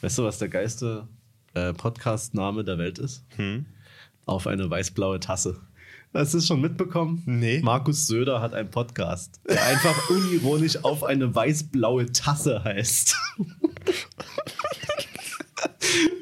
[0.00, 1.06] Weißt du, was der geilste
[1.54, 3.24] äh, Podcast-Name der Welt ist?
[3.36, 3.66] Hm?
[4.24, 5.60] Auf eine weiß-blaue Tasse.
[6.14, 7.22] Hast du es schon mitbekommen?
[7.26, 7.60] Nee.
[7.62, 13.14] Markus Söder hat einen Podcast, der einfach unironisch auf eine weiß-blaue Tasse heißt.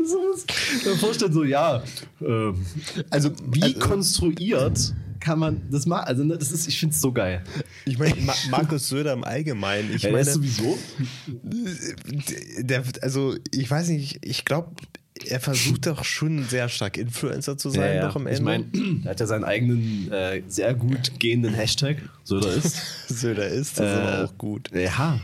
[0.05, 0.45] so was,
[0.85, 1.83] da vorstellt so, ja,
[2.21, 2.67] ähm,
[3.11, 4.93] Also, wie also- konstruiert
[5.29, 6.07] kann man das machen?
[6.07, 7.45] Also, ne, das ist, ich finde es so geil.
[7.85, 9.95] Ich meine, Ma Markus Söder im Allgemeinen.
[9.95, 10.79] Ich Ja, meine, sowieso.
[12.61, 14.71] der, also ich weiß nicht, ich glaube,
[15.31, 18.39] er versucht doch schon sehr stark Influencer zu sein, doch am Ende.
[18.39, 18.65] Ich meine,
[19.05, 22.77] er hat ja seinen eigenen äh, sehr gut gehenden Hashtag, Söder ist.
[23.09, 24.71] Söder ist, das ist aber Äh, auch gut.
[24.75, 25.21] Ja.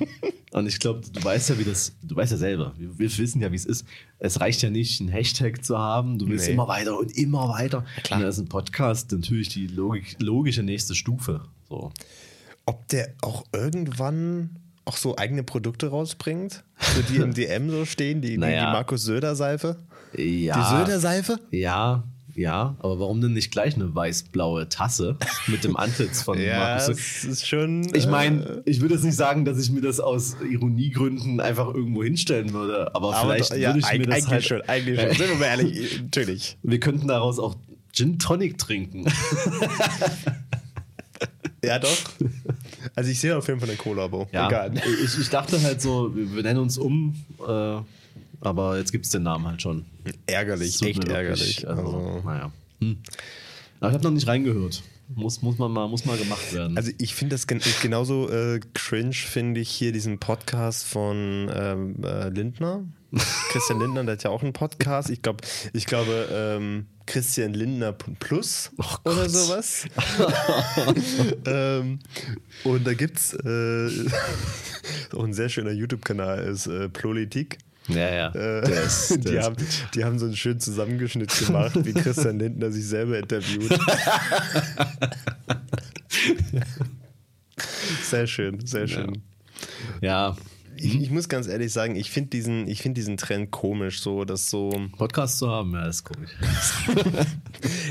[0.52, 3.40] Und ich glaube, du weißt ja, wie das, du weißt ja selber, wir, wir wissen
[3.42, 3.84] ja, wie es ist.
[4.20, 6.52] Es reicht ja nicht, einen Hashtag zu haben, du willst Nee.
[6.54, 7.84] immer weiter und immer weiter.
[8.04, 8.18] klar.
[8.18, 11.40] Und da ist ein Podcast natürlich die logik, logische nächste Stufe.
[11.68, 11.92] So.
[12.66, 14.50] Ob der auch irgendwann
[14.86, 18.66] auch so eigene Produkte rausbringt, so die im DM so stehen, die, die, Naja.
[18.66, 19.76] die Markus Söder-Seife?
[20.16, 20.57] Ja.
[20.57, 21.40] Die Söder-Seife?
[21.51, 22.04] Ja,
[22.37, 26.87] ja, aber warum denn nicht gleich eine weiß-blaue Tasse mit dem Antlitz von Ja, Markus
[26.87, 27.95] das ist schon.
[27.95, 31.73] Ich äh, meine, ich würde jetzt nicht sagen, dass ich mir das aus Ironiegründen einfach
[31.73, 34.62] irgendwo hinstellen würde, aber, aber vielleicht doch, ja, würde ich mir das eigentlich halt, schon,
[34.62, 35.10] eigentlich schon.
[35.12, 36.59] Sind wir mal ehrlich, natürlich.
[36.62, 37.57] Wir könnten daraus auch
[37.92, 39.04] Gin Tonic trinken.
[41.65, 41.96] Ja, doch.
[42.95, 44.29] Also ich sehe auf jeden Fall eine Kollabo.
[44.30, 44.74] Egal.
[45.02, 47.79] Ich, ich dachte halt so, wir, wir nennen uns um, äh,
[48.45, 49.84] aber jetzt gibt es den Namen halt schon.
[50.26, 51.62] Ärgerlich, echt ärgerlich.
[51.62, 52.52] wirklich, Also, Also, naja.
[52.80, 52.98] Hm.
[53.80, 54.82] Aber ich habe noch nicht reingehört.
[55.14, 56.78] Muss, muss, man mal, muss mal gemacht werden.
[56.78, 61.96] also ich finde das gen genauso äh, cringe, finde ich hier diesen Podcast von ähm,
[62.02, 62.84] äh, Lindner.
[63.51, 65.10] Christian Lindner, der hat ja auch einen Podcast.
[65.10, 68.70] Ich glaube, ich glaube, ähm, Christian Lindner Plus
[69.04, 69.84] oder sowas.
[71.47, 71.98] ähm,
[72.64, 73.88] und da gibt's äh,
[75.14, 77.58] auch ein sehr schöner YouTube-Kanal, ist äh, Politik.
[77.88, 78.28] Ja, ja.
[78.34, 79.56] Äh, ist- der die, haben,
[79.94, 83.69] die haben so einen schönen Zusammengeschnitt gemacht, wie Christian Lindner sich selber interviewt.
[88.03, 89.22] sehr schön, sehr schön.
[90.00, 90.36] ja,
[90.76, 94.24] Ich, ich muss ganz ehrlich sagen, ich finde diesen, ich find diesen Trend komisch, so
[94.24, 94.70] dass so.
[94.96, 96.30] Podcast zu haben, ja, ist komisch.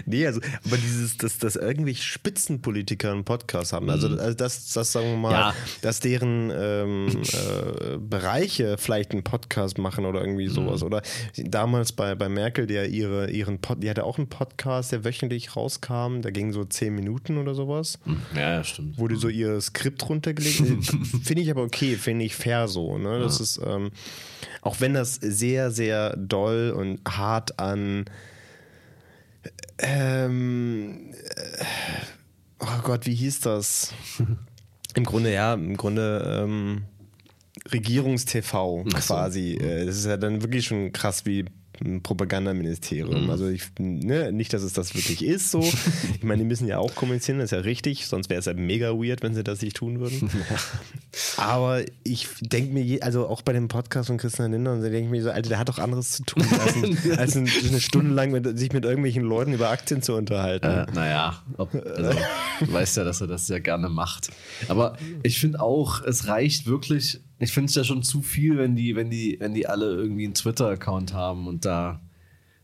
[0.05, 4.91] Nee, also, aber dieses, dass, dass irgendwelche Spitzenpolitiker einen Podcast haben, also, also das, das
[4.91, 5.53] sagen wir mal, Ja.
[5.81, 10.83] dass deren ähm, äh, Bereiche vielleicht einen Podcast machen oder irgendwie sowas.
[10.83, 11.01] Oder
[11.37, 15.55] damals bei, bei Merkel, der ihre, ihren Pod, die hatte auch einen Podcast, der wöchentlich
[15.55, 17.99] rauskam, der ging so zehn Minuten oder sowas.
[18.35, 18.97] Ja, ja, stimmt.
[18.99, 20.53] die so ihr Skript runtergelegt
[21.23, 22.97] Finde ich aber okay, finde ich fair so.
[22.97, 23.19] Ne?
[23.19, 23.91] Das ist, ähm,
[24.61, 28.05] auch wenn das sehr, sehr doll und hart an
[29.79, 31.63] ähm, äh,
[32.59, 33.93] oh Gott, wie hieß das?
[34.95, 36.83] Im Grunde, ja, im Grunde ähm,
[37.71, 39.53] Regierungstv quasi.
[39.53, 41.45] Äh, Das ist ja dann wirklich schon krass wie
[42.01, 43.29] Propagandaministerium.
[43.29, 45.63] Also ich, ne, nicht, dass es das wirklich ist so.
[46.15, 48.53] Ich meine, die müssen ja auch kommunizieren, das ist ja richtig, sonst wäre es ja
[48.53, 50.29] mega weird, wenn sie das nicht tun würden.
[51.37, 55.05] Aber ich denke mir, je, also auch bei dem Podcast von Christian Lindner, da denke
[55.05, 57.81] ich mir so, Alter, der hat doch anderes zu tun, als, ein, als ein, eine
[57.81, 60.65] Stunde lang mit, sich mit irgendwelchen Leuten über Aktien zu unterhalten.
[60.65, 62.19] Äh, naja, ob, also,
[62.59, 64.29] du weißt ja, dass er das sehr gerne macht.
[64.67, 68.75] Aber ich finde auch, es reicht wirklich, ich finde es ja schon zu viel, wenn
[68.75, 72.01] die, wenn die, wenn die alle irgendwie einen Twitter-Account haben und da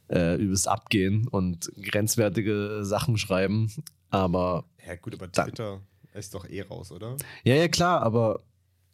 [0.10, 3.72] äh, übelst abgehen und grenzwertige Sachen schreiben.
[4.10, 5.82] Aber Ja, gut, aber Dann- Twitter
[6.14, 7.16] ist doch eh raus, oder?
[7.44, 8.42] ja, ja, klar, aber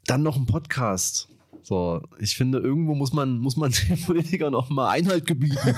[0.06, 1.30] dann noch ein Podcast.
[1.64, 5.58] So, ich finde, irgendwo muss man, muss man den Politikern noch mal Einhalt gebieten.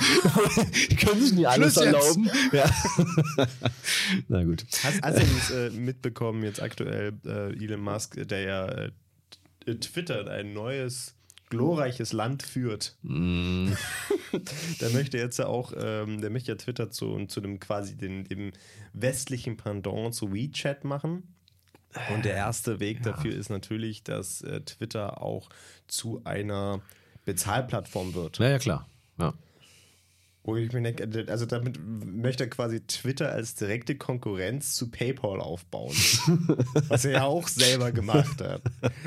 [0.92, 2.30] die können sich nicht alles Schluss erlauben.
[2.52, 2.70] Ja.
[4.28, 4.66] Na gut.
[4.84, 8.90] Hast, hast du das äh, mitbekommen, jetzt aktuell äh, Elon Musk, der ja
[9.76, 11.16] Twitter ein neues
[11.50, 12.96] glorreiches Land führt.
[13.04, 13.72] Mm.
[14.82, 18.26] der möchte jetzt ja auch, ähm, der möchte ja Twitter zu, zu dem quasi den,
[18.26, 18.52] dem
[18.94, 21.36] westlichen Pendant zu WeChat machen.
[22.14, 25.50] Und der erste Weg dafür ist natürlich, dass äh, Twitter auch
[25.88, 26.82] zu einer
[27.26, 28.40] Bezahlplattform wird.
[28.40, 28.90] Ja, ja, klar.
[29.18, 29.34] Ja.
[30.48, 35.42] Wo ich mir denke, also damit möchte er quasi Twitter als direkte Konkurrenz zu PayPal
[35.42, 35.92] aufbauen.
[36.88, 38.62] was er ja auch selber gemacht hat.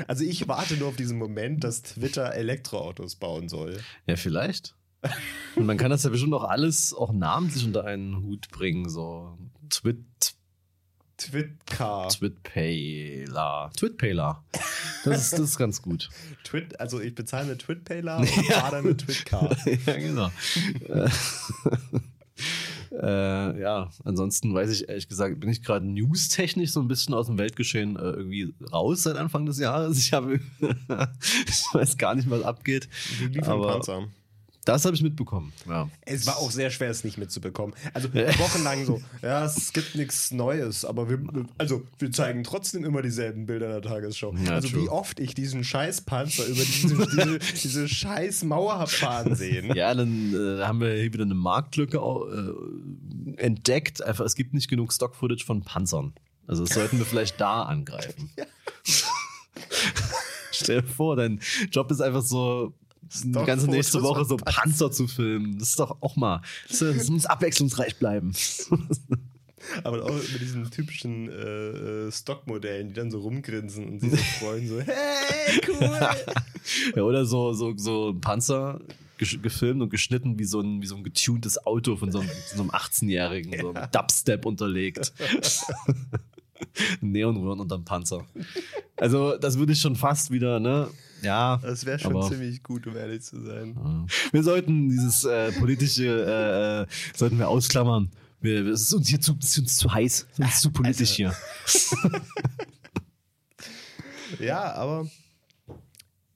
[0.07, 3.79] Also ich warte nur auf diesen Moment, dass Twitter Elektroautos bauen soll.
[4.05, 4.75] Ja, vielleicht.
[5.55, 8.87] Und man kann das ja bestimmt auch alles auch namentlich unter einen Hut bringen.
[8.87, 9.35] So
[9.71, 10.05] Twit,
[11.21, 12.09] Twitcar.
[12.09, 13.71] Twitpayler.
[13.77, 14.43] Twitpayler.
[15.03, 16.09] Das ist, das ist ganz gut.
[16.43, 19.55] Twit, also ich bezahle mit Twitpayler und fahre dann mit Twitcar.
[19.85, 20.29] ja, genau.
[22.91, 27.27] Äh, ja, ansonsten weiß ich ehrlich gesagt, bin ich gerade newstechnisch so ein bisschen aus
[27.27, 29.97] dem Weltgeschehen äh, irgendwie raus seit Anfang des Jahres.
[29.97, 32.89] Ich habe, ich weiß gar nicht, was abgeht.
[33.19, 34.07] Die liefern Aber Panzer.
[34.65, 35.51] Das habe ich mitbekommen.
[35.67, 35.89] Ja.
[36.01, 37.75] Es war auch sehr schwer, es nicht mitzubekommen.
[37.93, 41.19] Also wochenlang so, ja, es gibt nichts Neues, aber wir,
[41.57, 44.33] also, wir zeigen trotzdem immer dieselben Bilder der Tagesschau.
[44.45, 44.83] Ja, also true.
[44.83, 49.75] wie oft ich diesen scheiß Panzer über diese, diese, diese scheiß Mauer hab fahren sehen.
[49.75, 54.01] Ja, dann äh, haben wir hier wieder eine Marktlücke äh, entdeckt.
[54.03, 56.13] Einfach, es gibt nicht genug Stock-Footage von Panzern.
[56.47, 58.29] Also das sollten wir vielleicht da angreifen.
[60.51, 61.39] Stell dir vor, dein
[61.71, 62.73] Job ist einfach so
[63.19, 65.57] die ganze nächste Woche so Panzer zu filmen.
[65.59, 66.41] Das ist doch auch mal.
[66.69, 68.33] Das, das muss abwechslungsreich bleiben.
[69.83, 74.17] Aber auch mit diesen typischen äh, äh, Stockmodellen, die dann so rumgrinsen und sich so
[74.17, 75.99] freuen, so, hey, cool.
[76.95, 78.79] Ja, oder so, so, so ein Panzer
[79.17, 82.61] gefilmt und geschnitten wie so ein, wie so ein getuntes Auto von so einem, so
[82.61, 85.13] einem 18-Jährigen, so ein Dubstep unterlegt.
[87.01, 88.25] Neonröhren unterm Panzer.
[88.97, 90.87] Also, das würde ich schon fast wieder, ne?
[91.21, 91.57] Ja.
[91.61, 93.75] Das wäre schon ziemlich gut, um ehrlich zu sein.
[93.77, 94.05] Ja.
[94.31, 98.09] Wir sollten dieses äh, politische, äh, äh, sollten wir ausklammern.
[98.39, 101.11] Wir, es ist uns hier zu, ist uns zu heiß, es ist uns zu politisch
[101.11, 101.33] hier.
[104.39, 105.07] Ja, aber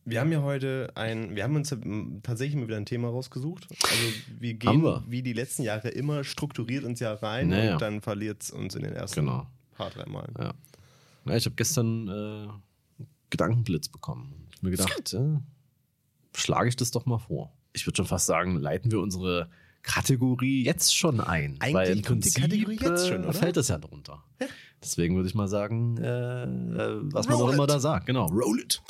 [0.03, 1.75] wir haben ja heute ein, wir haben uns
[2.23, 3.67] tatsächlich mal wieder ein Thema rausgesucht.
[3.69, 4.03] Also
[4.39, 5.03] wir gehen wir.
[5.07, 7.73] wie die letzten Jahre immer strukturiert ins Jahr rein Naja.
[7.73, 9.47] und dann verliert es uns in den ersten Genau.
[9.75, 10.27] paar, drei Mal.
[10.37, 10.53] Ja.
[11.25, 12.47] ja ich habe gestern äh,
[13.29, 14.33] Gedankenblitz bekommen.
[14.51, 15.39] Ich hab mir gedacht, äh,
[16.35, 17.51] schlage ich das doch mal vor.
[17.73, 19.49] Ich würde schon fast sagen, leiten wir unsere
[19.83, 21.57] Kategorie jetzt schon ein.
[21.59, 23.33] Eigentlich weil im kommt die Prinzip Kategorie jetzt schon, äh, oder?
[23.33, 24.23] fällt das ja drunter.
[24.81, 28.05] Deswegen würde ich mal sagen, äh, äh, was man Roll auch immer da sagt.
[28.05, 28.81] Genau, roll it.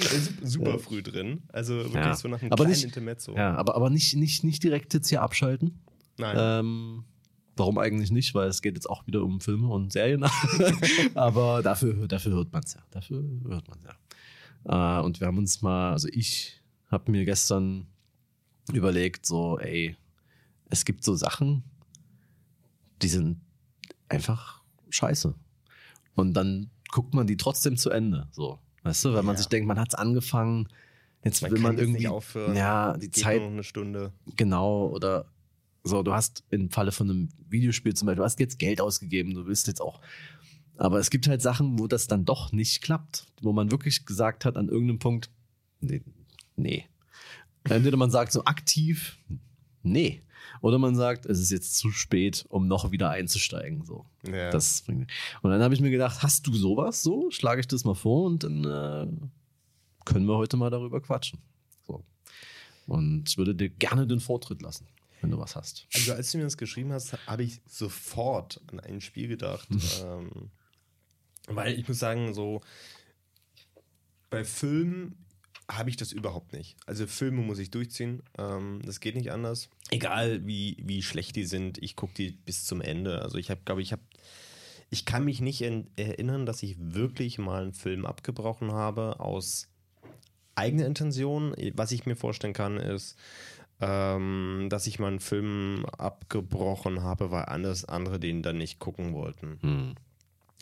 [0.00, 1.42] Ist Super früh drin.
[1.52, 2.14] Also wirklich Ja.
[2.14, 3.34] so nach einem Aber kleinen nicht- Intermezzo.
[3.34, 5.80] Ja, aber, aber nicht, nicht, nicht direkt jetzt hier abschalten.
[6.18, 6.36] Nein.
[6.38, 7.04] Ähm,
[7.56, 8.34] warum eigentlich nicht?
[8.34, 10.24] Weil es geht jetzt auch wieder um Filme und Serien.
[11.14, 12.80] Aber dafür, dafür hört man es ja.
[12.90, 14.98] Dafür hört man es ja.
[14.98, 16.60] Äh, und wir haben uns mal, also ich
[16.90, 17.86] habe mir gestern
[18.72, 19.96] überlegt, so, ey,
[20.70, 21.62] es gibt so Sachen,
[23.02, 23.40] die sind
[24.08, 25.34] einfach scheiße.
[26.14, 28.28] Und dann guckt man die trotzdem zu Ende.
[28.32, 28.58] So.
[28.82, 29.38] Weißt du, weil man Ja.
[29.38, 30.68] sich denkt, man hat es angefangen,
[31.24, 32.56] jetzt man will man irgendwie aufhören.
[32.56, 34.12] Ja, die Zeit eine Stunde.
[34.36, 35.26] Genau, oder
[35.86, 39.34] so, du hast im Falle von einem Videospiel zum Beispiel, du hast jetzt Geld ausgegeben,
[39.34, 40.00] du willst jetzt auch.
[40.76, 44.44] Aber es gibt halt Sachen, wo das dann doch nicht klappt, wo man wirklich gesagt
[44.44, 45.30] hat an irgendeinem Punkt,
[45.80, 46.02] nee,
[46.56, 46.84] nee.
[47.64, 49.18] Entweder man sagt so aktiv,
[49.82, 50.22] nee.
[50.60, 53.84] Oder man sagt, es ist jetzt zu spät, um noch wieder einzusteigen.
[53.84, 54.06] So.
[54.30, 54.50] Ja.
[54.50, 55.10] Das bringt-
[55.42, 57.30] und dann habe ich mir gedacht, hast du sowas so?
[57.30, 59.06] Schlage ich das mal vor und dann äh,
[60.04, 61.40] können wir heute mal darüber quatschen.
[61.86, 62.04] So.
[62.86, 64.86] Und ich würde dir gerne den Vortritt lassen,
[65.26, 65.86] wenn du was hast.
[65.92, 69.68] Also als du mir das geschrieben hast, habe ich sofort an ein Spiel gedacht.
[70.04, 70.50] ähm,
[71.48, 72.60] weil ich muss sagen, so
[74.30, 75.24] bei Filmen
[75.68, 76.76] habe ich das überhaupt nicht.
[76.86, 78.22] Also Filme muss ich durchziehen.
[78.38, 79.68] Ähm, das geht nicht anders.
[79.90, 83.22] Egal wie, wie schlecht die sind, ich gucke die bis zum Ende.
[83.22, 84.02] Also ich habe, glaube ich, habe
[84.90, 89.68] ich kann mich nicht erinnern, dass ich wirklich mal einen Film abgebrochen habe aus
[90.54, 91.56] eigener Intention.
[91.74, 93.16] Was ich mir vorstellen kann, ist,
[93.80, 99.12] ähm, dass ich mal einen Film abgebrochen habe, weil alles andere den dann nicht gucken
[99.12, 99.58] wollten.
[99.62, 99.94] Hm.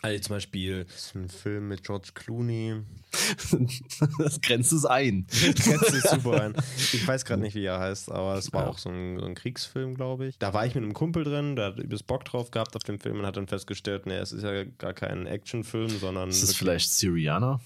[0.02, 2.82] Also zum Beispiel das ist ein Film mit George Clooney.
[4.18, 5.26] das grenzt es ein.
[5.30, 6.54] Grenzt sich super ein.
[6.92, 8.68] Ich weiß gerade nicht, wie er heißt, aber es war Ja.
[8.68, 10.38] auch so ein, so ein Kriegsfilm, glaube ich.
[10.38, 12.98] Da war ich mit einem Kumpel drin, der hat übelst Bock drauf gehabt auf den
[12.98, 16.48] Film und hat dann festgestellt, nee, es ist ja gar kein Actionfilm, sondern Ist das
[16.50, 17.60] wirklich vielleicht Syrianer?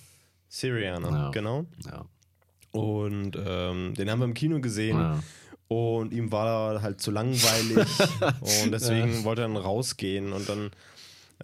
[0.48, 1.30] Syrianer, Ja.
[1.30, 1.66] genau.
[1.86, 2.04] Ja.
[2.72, 4.98] Und ähm, den haben wir im Kino gesehen.
[4.98, 5.22] Ja.
[5.68, 7.86] Und ihm war halt zu langweilig
[8.62, 10.70] und deswegen wollte er dann rausgehen und dann,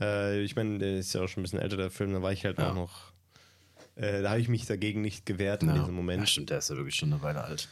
[0.00, 2.32] äh, ich meine, der ist ja auch schon ein bisschen älter, der Film, da war
[2.32, 2.70] ich halt Ja.
[2.70, 3.12] auch noch,
[3.96, 5.74] äh, da habe ich mich dagegen nicht gewehrt in Ja.
[5.80, 6.20] diesem Moment.
[6.20, 7.68] Ja, stimmt, der ist ja wirklich schon eine Weile alt.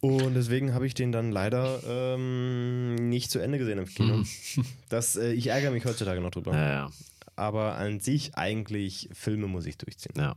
[0.00, 4.22] Und deswegen habe ich den dann leider ähm, nicht zu Ende gesehen im Kino.
[4.90, 6.52] Das, äh, ich ärgere mich heutzutage noch drüber.
[6.54, 6.90] Ja, ja,
[7.34, 10.12] Aber an sich eigentlich Filme muss ich durchziehen.
[10.16, 10.36] ja.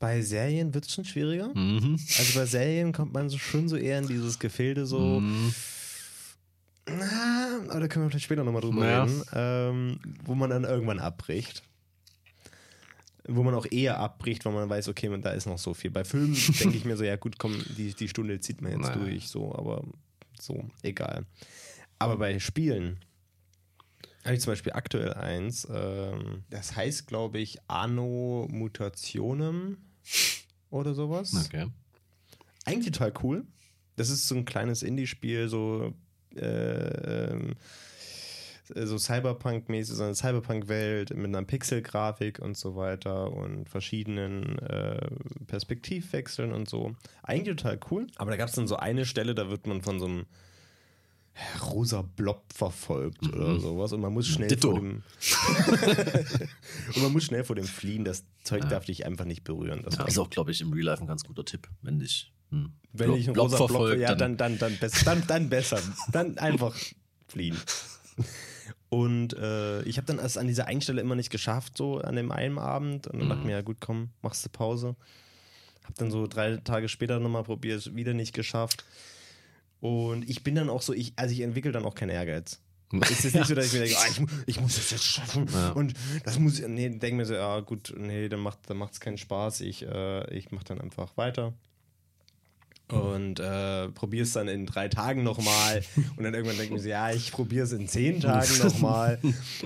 [0.00, 1.48] Bei Serien wird es schon schwieriger.
[1.54, 1.98] Mhm.
[2.18, 5.20] Also bei Serien kommt man so schon so eher in dieses Gefilde so.
[5.20, 5.54] Mhm.
[6.86, 9.04] Ah, aber da können wir vielleicht später nochmal drüber Ja.
[9.04, 11.62] reden, ähm, wo man dann irgendwann abbricht.
[13.26, 15.90] Wo man auch eher abbricht, weil man weiß, okay, da ist noch so viel.
[15.90, 18.82] Bei Filmen denke ich mir so, ja gut, komm, die, die Stunde zieht man jetzt
[18.82, 18.96] Naja.
[18.96, 19.82] durch, so, aber
[20.38, 21.24] so, egal.
[21.98, 22.98] Aber bei Spielen
[24.24, 29.78] habe ich zum Beispiel aktuell eins, ähm, das heißt, glaube ich, Anno Mutationem
[30.70, 31.34] oder sowas.
[31.46, 31.66] Okay.
[32.64, 33.44] Eigentlich total cool.
[33.96, 35.94] Das ist so ein kleines Indie-Spiel, so,
[36.34, 37.54] äh, ähm,
[38.74, 45.06] so Cyberpunk-mäßig, so eine Cyberpunk-Welt mit einer Pixel-Grafik und so weiter und verschiedenen äh,
[45.46, 46.96] Perspektivwechseln und so.
[47.22, 48.06] Eigentlich total cool.
[48.16, 50.26] Aber da gab es dann so eine Stelle, da wird man von so einem
[51.70, 54.70] rosa Blob verfolgt oder sowas und man muss schnell Ditto.
[54.70, 55.02] vor dem
[56.94, 58.04] und man muss schnell vor dem fliehen.
[58.04, 59.82] Das Zeug darf dich einfach nicht berühren.
[59.84, 62.32] Das Ja, ist auch, glaube ich, im Real Life ein ganz guter Tipp, wenn dich
[62.50, 65.26] hm, Wenn Blob- ich einen Blob rosa Blob, verfolgt, ja, dann, dann, dann, bess- dann,
[65.26, 65.80] dann besser.
[66.12, 66.76] Dann einfach
[67.26, 67.56] fliehen.
[68.88, 72.14] Und äh, ich habe dann es an dieser einen Stelle immer nicht geschafft, so an
[72.14, 73.08] dem einen Abend.
[73.08, 74.94] Und dann dachte ich mir, ja gut, komm, machst du Pause.
[75.82, 78.84] Hab dann so drei Tage später nochmal probiert, wieder nicht geschafft.
[79.84, 82.58] Und ich bin dann auch so, ich, also ich entwickle dann auch keinen Ehrgeiz.
[83.02, 85.46] Es ist nicht so, dass ich mir denke, ah, ich, ich muss das jetzt schaffen.
[85.74, 85.92] Und
[86.24, 89.60] das muss, nee, denke mir so, ja gut, nee, dann macht dann macht's keinen Spaß,
[89.60, 91.52] ich, äh, ich mache dann einfach weiter.
[92.88, 95.82] Und äh, probiere es dann in drei Tagen nochmal.
[96.16, 99.18] Und dann irgendwann denke ich mir so, ja, ich probiere es in zehn Tagen nochmal.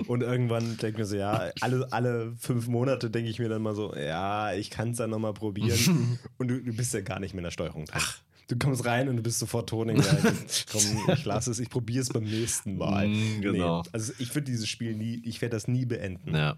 [0.07, 3.61] Und irgendwann denke ich mir so, ja, alle, alle fünf Monate denke ich mir dann
[3.61, 6.19] mal so, ja, ich kann es dann nochmal probieren.
[6.37, 8.01] Und du, du bist ja gar nicht mehr in der Steuerung drin.
[8.49, 9.95] Du kommst rein und du bist sofort Toning.
[10.71, 13.07] Komm, ich lasse es, ich probiere es beim nächsten Mal.
[13.07, 13.83] Mm, genau.
[13.83, 16.35] Nee, also ich würde dieses Spiel nie, ich werde das nie beenden.
[16.35, 16.57] Ja.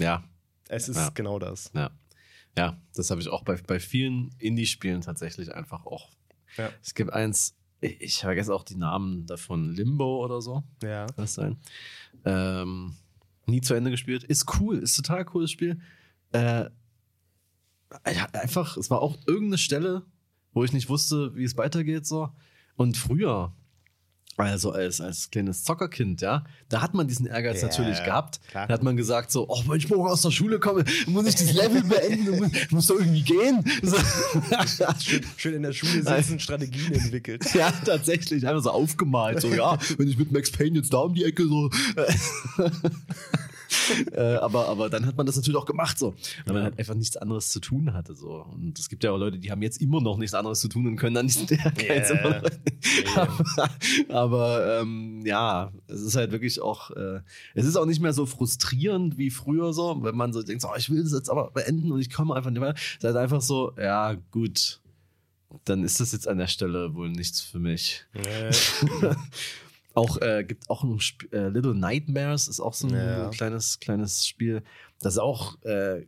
[0.00, 0.22] Ja,
[0.68, 1.10] Es ist Ja.
[1.10, 1.70] genau das.
[1.74, 1.90] ja.
[2.56, 6.08] Ja, das habe ich auch bei, bei vielen Indie-Spielen tatsächlich einfach auch.
[6.56, 6.70] Ja.
[6.82, 10.62] Es gibt eins, ich, ich vergesse auch die Namen davon, Limbo oder so.
[10.82, 11.06] Ja.
[11.06, 11.56] Kann das sein?
[12.24, 12.96] Ähm,
[13.46, 14.24] nie zu Ende gespielt.
[14.24, 15.80] Ist cool, ist total cooles Spiel.
[16.32, 16.70] Äh,
[18.32, 20.04] einfach, es war auch irgendeine Stelle,
[20.58, 22.30] wo ich nicht wusste, wie es weitergeht, so.
[22.74, 23.52] Und früher,
[24.36, 28.40] also als, als kleines Zockerkind, ja, da hat man diesen Ehrgeiz Ja, natürlich gehabt.
[28.50, 28.66] klar.
[28.66, 31.36] Da hat man gesagt so, oh, wenn ich morgen aus der Schule komme, muss ich
[31.36, 33.62] das Level beenden, muss, muss doch irgendwie gehen.
[33.84, 33.96] So.
[35.00, 37.44] Schön, schön in der Schule sitzen, Strategien entwickelt.
[37.54, 39.40] Ja, tatsächlich, einfach so aufgemalt.
[39.40, 41.70] So, ja, wenn ich mit Max Payne jetzt da um die Ecke so.
[44.12, 46.14] Äh, aber, aber dann hat man das natürlich auch gemacht, so.
[46.46, 48.14] Weil man halt einfach nichts anderes zu tun hatte.
[48.14, 48.44] So.
[48.52, 50.86] Und es gibt ja auch Leute, die haben jetzt immer noch nichts anderes zu tun
[50.86, 52.22] und können dann nicht der Yeah.
[52.22, 52.42] noch-
[53.16, 53.70] aber,
[54.08, 57.20] aber ähm, ja, es ist halt wirklich auch, äh,
[57.54, 60.68] es ist auch nicht mehr so frustrierend wie früher so, wenn man so denkt, so,
[60.76, 62.74] ich will das jetzt aber beenden und ich komme einfach nicht weiter.
[62.76, 64.80] Es ist halt einfach so, ja, gut.
[65.64, 68.04] Dann ist das jetzt an der Stelle wohl nichts für mich.
[68.12, 68.52] Äh,
[69.98, 73.30] Auch äh, gibt auch ein Sp äh, Little Nightmares ist auch so ein Ja.
[73.30, 74.62] kleines kleines Spiel,
[75.00, 76.06] das auch äh,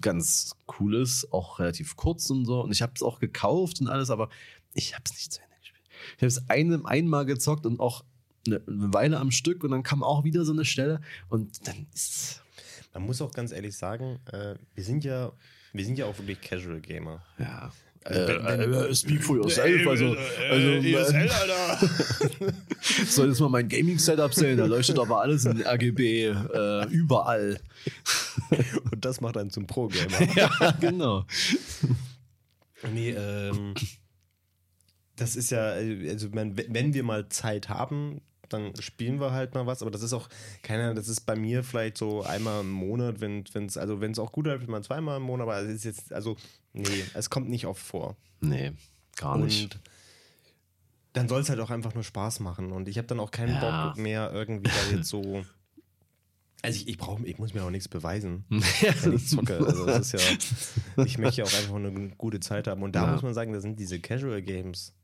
[0.00, 2.60] ganz cool ist, auch relativ kurz und so.
[2.62, 4.28] Und ich habe es auch gekauft und alles, aber
[4.74, 5.84] ich habe es nicht zu Ende gespielt.
[6.16, 8.04] Ich habe es einem einmal gezockt und auch
[8.46, 11.86] eine, eine Weile am Stück und dann kam auch wieder so eine Stelle und dann
[11.94, 12.42] ist
[12.94, 15.32] man muss auch ganz ehrlich sagen, äh, wir sind ja,
[15.72, 17.22] wir sind ja auch wirklich Casual Gamer.
[17.38, 17.72] ja.
[18.04, 19.86] Wenn- wenn- äh, speak for yourself.
[19.86, 20.16] Also,
[20.50, 20.96] also äh,
[21.28, 21.78] Alter.
[23.06, 24.58] soll jetzt mal mein Gaming-Setup sehen.
[24.58, 27.60] Da leuchtet aber alles in RGB äh, überall.
[28.90, 30.34] Und das macht einen zum Pro-Gamer.
[30.36, 31.24] ja, genau.
[32.92, 33.74] Nee, ähm,
[35.16, 38.20] das ist ja, also wenn wir mal Zeit haben,
[38.52, 40.28] dann spielen wir halt mal was, aber das ist auch,
[40.62, 44.18] keiner, das ist bei mir vielleicht so einmal im Monat, wenn es, also wenn es
[44.18, 46.36] auch gut läuft, mal zweimal im Monat, aber es ist jetzt, also,
[46.72, 48.16] nee, es kommt nicht oft vor.
[48.40, 48.72] Nee,
[49.16, 49.74] gar nicht.
[49.74, 49.80] Und
[51.14, 52.72] dann soll es halt auch einfach nur Spaß machen.
[52.72, 53.88] Und ich habe dann auch keinen Ja.
[53.90, 55.44] Bock mehr irgendwie da jetzt so.
[56.64, 59.56] Also ich, ich brauche, ich muss mir auch nichts beweisen, wenn ich zocke.
[59.66, 62.84] Also das ist ja, ich möchte ja auch einfach eine gute Zeit haben.
[62.84, 63.10] Und da Ja.
[63.12, 64.94] muss man sagen, da sind diese Casual Games,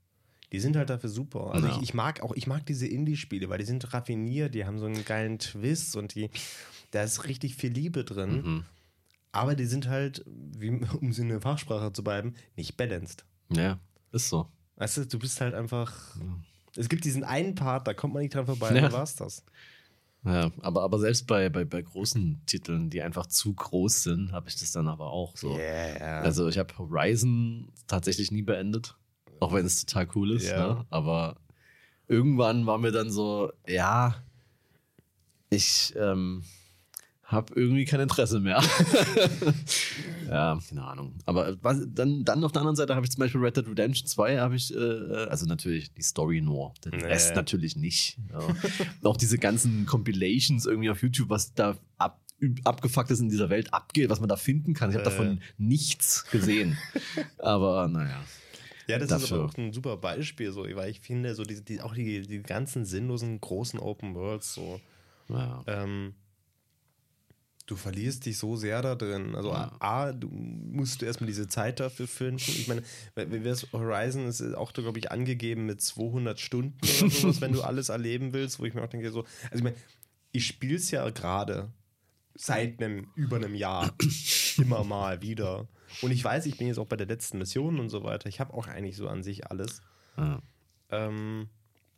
[0.52, 1.52] die sind halt dafür super.
[1.52, 1.76] Also Ja.
[1.76, 4.87] ich, ich mag auch, ich mag diese Indie-Spiele, weil die sind raffiniert, die haben so
[4.87, 6.31] einen geilen Twist und die,
[6.90, 8.43] da ist richtig viel Liebe drin.
[8.43, 8.64] Mhm.
[9.33, 13.25] Aber die sind halt, wie, um sie in der Fachsprache zu bleiben, nicht balanced.
[13.50, 13.78] ja,
[14.12, 14.49] ist so.
[14.76, 15.93] Weißt du, du bist halt einfach.
[16.76, 18.83] Es gibt diesen einen Part, da kommt man nicht dran vorbei, Ja.
[18.83, 19.45] dann war's das.
[20.25, 24.49] Ja, aber, aber selbst bei, bei, bei großen Titeln, die einfach zu groß sind, habe
[24.49, 25.57] ich das dann aber auch so.
[25.57, 26.21] Yeah.
[26.23, 28.97] Also ich habe Horizon tatsächlich nie beendet,
[29.40, 30.49] auch wenn es total cool ist.
[30.49, 30.75] Ja.
[30.75, 30.87] Ne?
[30.90, 31.37] Aber
[32.09, 34.16] irgendwann war mir dann so, ja,
[35.50, 36.42] ich ähm,
[37.25, 38.62] habe irgendwie kein Interesse mehr.
[40.28, 41.14] ja, keine Ahnung.
[41.26, 44.07] Aber was, dann, dann auf der anderen Seite habe ich zum Beispiel Red Dead Redemption
[44.07, 44.78] 2, habe ich, äh,
[45.28, 47.04] also natürlich die Story nur, den Nee.
[47.04, 48.18] Rest natürlich nicht.
[48.33, 48.40] Ja.
[49.04, 52.21] auch diese ganzen Compilations irgendwie auf YouTube, was da ab,
[52.64, 54.90] abgefucktes in dieser Welt abgeht, was man da finden kann.
[54.90, 55.11] Ich habe Äh.
[55.11, 56.78] davon nichts gesehen.
[57.38, 58.21] Aber naja.
[58.88, 59.37] Ja, das ist dafür.
[59.38, 62.42] aber auch ein super Beispiel, so, weil ich finde, so diese, die, auch die, die
[62.42, 64.80] ganzen sinnlosen großen Open Worlds, so,
[65.28, 65.62] Ja.
[65.66, 66.14] ähm,
[67.66, 69.35] du verlierst dich so sehr da drin.
[69.35, 69.76] Also Ja.
[69.80, 72.40] A, du musst du erstmal diese Zeit dafür finden.
[72.40, 72.83] Ich meine,
[73.73, 78.33] Horizon ist auch, glaube ich, angegeben mit 200 Stunden oder sowas, wenn du alles erleben
[78.33, 79.76] willst, wo ich mir auch denke, so, also ich meine,
[80.33, 81.71] ich spiele es ja gerade
[82.35, 83.92] seit einem, über einem Jahr
[84.57, 85.68] immer mal wieder.
[86.02, 88.28] Und ich weiß, ich bin jetzt auch bei der letzten Mission und so weiter.
[88.28, 89.83] Ich habe auch eigentlich so an sich alles.
[90.17, 90.40] Ja.
[90.90, 91.49] Ähm,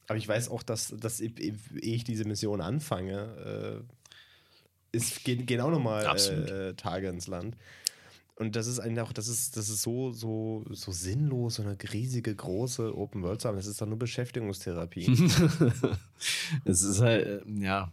[0.06, 1.54] aber ich weiß auch, dass, dass ehe ehe
[1.94, 6.50] ich diese Mission anfange, äh, ist, gehen, gehen auch nochmal Absolut.
[6.50, 7.56] äh, Tage ins Land.
[8.34, 11.76] Und das ist eigentlich auch, das ist, das ist so, so, so sinnlos, so eine
[11.92, 13.56] riesige, große Open World zu haben.
[13.56, 15.12] Das ist doch nur Beschäftigungstherapie.
[16.64, 17.92] es ist halt, äh, ja,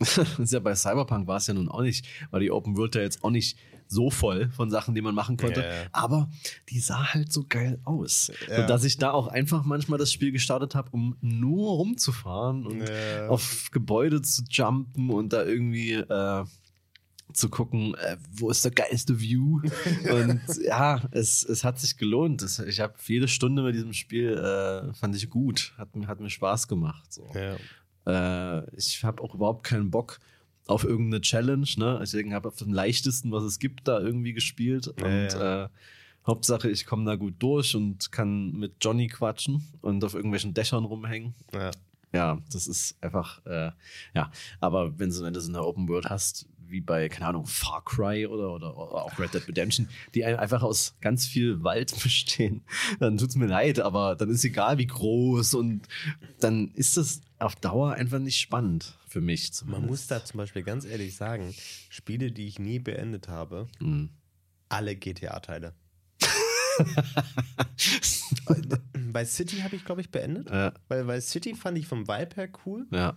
[0.38, 3.02] ist ja bei Cyberpunk war es ja nun auch nicht, war die Open World ja
[3.02, 3.56] jetzt auch nicht
[3.88, 5.60] so voll von Sachen, die man machen konnte.
[5.60, 5.82] Ja, ja.
[5.92, 6.30] Aber
[6.70, 8.32] die sah halt so geil aus.
[8.48, 8.62] Ja.
[8.62, 12.82] Und dass ich da auch einfach manchmal das Spiel gestartet habe, um nur rumzufahren und
[13.28, 16.44] auf Gebäude zu jumpen und da irgendwie äh,
[17.32, 19.60] zu gucken, äh, wo ist der geilste View.
[20.12, 22.42] und ja, es, es hat sich gelohnt.
[22.42, 25.72] Es, ich habe jede Stunde mit diesem Spiel, äh, fand ich gut.
[25.78, 27.12] Hat, mir- hat mir Spaß gemacht.
[27.12, 27.26] So.
[27.34, 27.56] ja.
[28.06, 30.20] Äh, ich habe auch überhaupt keinen Bock
[30.66, 31.66] auf irgendeine Challenge.
[31.76, 31.98] Ne?
[32.00, 34.92] Deswegen habe ich auf dem leichtesten, was es gibt, da irgendwie gespielt.
[34.98, 35.64] Ja, und ja.
[35.64, 35.68] Äh,
[36.26, 40.84] Hauptsache, ich komme da gut durch und kann mit Johnny quatschen und auf irgendwelchen Dächern
[40.84, 41.34] rumhängen.
[41.52, 41.70] ja.
[42.14, 43.72] Ja, das ist einfach, äh,
[44.14, 44.30] ja.
[44.60, 47.82] Aber wenn, du- wenn du so eine Open World hast, wie bei, keine Ahnung, Far
[47.84, 51.94] Cry oder, oder, oder auch Red Dead Redemption, die ein- einfach aus ganz viel Wald
[52.02, 52.62] bestehen,
[53.00, 55.88] dann tut's mir leid, aber dann ist egal, wie groß und
[56.40, 59.42] dann ist das auf Dauer einfach nicht spannend für mich.
[59.50, 59.86] Man zumindest.
[59.88, 61.54] muss da zum Beispiel ganz ehrlich sagen,
[61.88, 64.10] Spiele, die ich nie beendet habe, Mhm.
[64.68, 65.74] alle GTA-Teile.
[69.12, 70.50] Bei City habe ich, glaube ich, beendet.
[70.50, 73.16] Ja, Weil, weil City fand ich vom Vibe her cool, ja.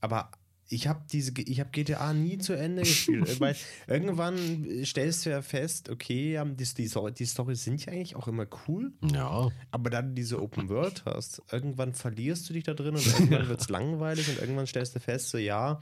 [0.00, 0.30] aber
[0.68, 3.38] ich habe diese, ich habe GTA nie zu Ende gespielt.
[3.40, 3.54] weil
[3.86, 8.46] irgendwann stellst du ja fest, okay, die, die, die Storys sind ja eigentlich auch immer
[8.66, 9.50] cool, Ja.
[9.70, 13.48] aber da du diese Open World hast, irgendwann verlierst du dich da drin und irgendwann
[13.48, 15.80] wird es langweilig und irgendwann stellst du fest, so ja,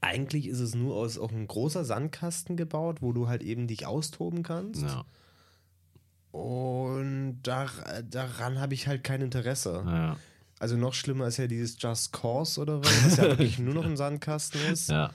[0.00, 3.86] eigentlich ist es nur aus auch ein großer Sandkasten gebaut, wo du halt eben dich
[3.86, 4.82] austoben kannst.
[4.82, 5.04] Ja.
[6.32, 7.68] Und dar,
[8.08, 9.82] daran habe ich halt kein Interesse.
[9.86, 10.16] Ja.
[10.60, 13.84] Also noch schlimmer ist ja dieses Just Cause oder was, was ja wirklich nur noch
[13.84, 14.90] ein Sandkasten ist.
[14.90, 15.10] ja.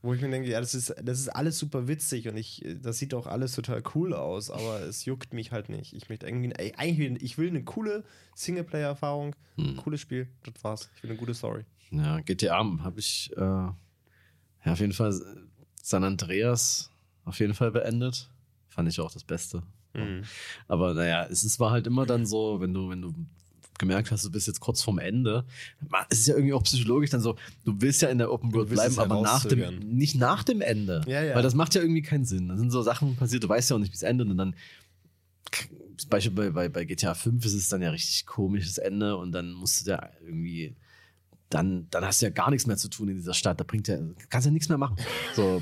[0.00, 2.98] Wo ich mir denke, ja, das ist, das ist alles super witzig und ich, das
[2.98, 5.92] sieht auch alles total cool aus, aber es juckt mich halt nicht.
[5.92, 8.04] Ich möchte irgendwie, ey, eigentlich, ich will eine coole
[8.36, 9.76] Singleplayer-Erfahrung, Hm.
[9.76, 10.88] cooles Spiel, das war's.
[10.96, 11.64] Ich will eine gute Story.
[11.90, 13.74] Ja, GTA habe ich äh, ja,
[14.66, 15.20] auf jeden Fall
[15.82, 16.90] San Andreas
[17.24, 18.30] auf jeden Fall beendet.
[18.68, 19.64] Fand ich auch das Beste.
[19.94, 20.22] Mhm.
[20.68, 23.12] Aber naja, es ist, war halt immer dann so, wenn du, wenn du
[23.78, 25.44] gemerkt hast, du bist jetzt kurz vorm Ende,
[26.10, 28.70] es ist ja irgendwie auch psychologisch dann so, du willst ja in der Open World
[28.70, 31.02] bleiben, aber nach dem, nicht nach dem Ende.
[31.06, 31.34] Ja, ja.
[31.34, 32.48] Weil das macht ja irgendwie keinen Sinn.
[32.48, 34.54] Da sind so Sachen passiert, du weißt ja auch nicht, wie es endet und dann
[35.96, 39.32] zum Beispiel bei, bei, bei GTA 5 ist es dann ja richtig komisches Ende und
[39.32, 40.76] dann musst du da irgendwie,
[41.50, 43.58] dann, dann hast du ja gar nichts mehr zu tun in dieser Stadt.
[43.58, 43.98] Da bringt ja,
[44.30, 44.96] kannst ja nichts mehr machen.
[45.34, 45.60] So,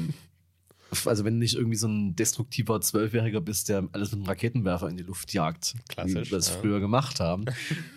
[1.05, 4.89] also wenn du nicht irgendwie so ein destruktiver Zwölfjähriger bist, der alles mit einem Raketenwerfer
[4.89, 6.61] in die Luft jagt, Klassisch, wie wir das ja.
[6.61, 7.45] früher gemacht haben.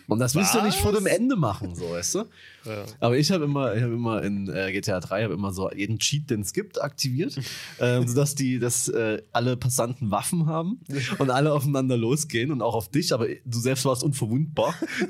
[0.07, 2.19] Und das willst du nicht vor dem Ende machen, so, weißt du?
[2.65, 2.85] Ja.
[2.99, 5.99] Aber ich habe immer, ich habe immer in äh, GTA 3 habe immer so jeden
[5.99, 7.39] Cheat, den es gibt, aktiviert,
[7.79, 10.79] ähm, sodass die, dass äh, alle Passanten Waffen haben
[11.19, 14.73] und alle aufeinander losgehen und auch auf dich, aber du selbst warst unverwundbar.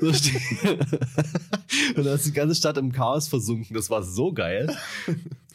[1.96, 3.74] Und da ist die ganze Stadt im Chaos versunken.
[3.74, 4.74] Das war so geil.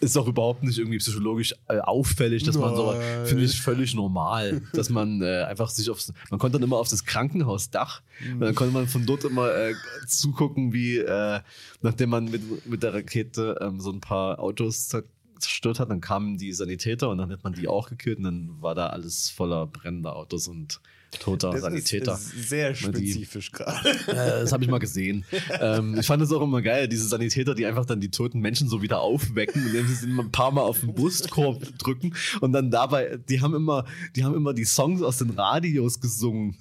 [0.05, 3.25] Ist auch überhaupt nicht irgendwie psychologisch äh, auffällig, dass man so, Nein.
[3.25, 6.87] finde ich völlig normal, dass man äh, einfach sich aufs, man konnte dann immer auf
[6.87, 9.73] das Krankenhausdach und dann konnte man von dort immer äh,
[10.07, 11.39] zugucken, wie äh,
[11.81, 15.03] nachdem man mit, mit der Rakete ähm, so ein paar Autos zer-
[15.39, 18.61] zerstört hat, dann kamen die Sanitäter und dann hat man die auch gekillt und dann
[18.61, 20.79] war da alles voller brennender Autos und
[21.19, 22.13] toter Das Sanitäter.
[22.13, 23.89] ist, sehr spezifisch gerade.
[24.07, 25.25] Äh, das habe ich mal gesehen.
[25.59, 28.69] ähm, ich fand es auch immer geil, diese Sanitäter, die einfach dann die toten Menschen
[28.69, 32.71] so wieder aufwecken, indem sie sie ein paar Mal auf den Brustkorb drücken und dann
[32.71, 36.57] dabei, die haben immer, die haben immer die Songs aus den Radios gesungen.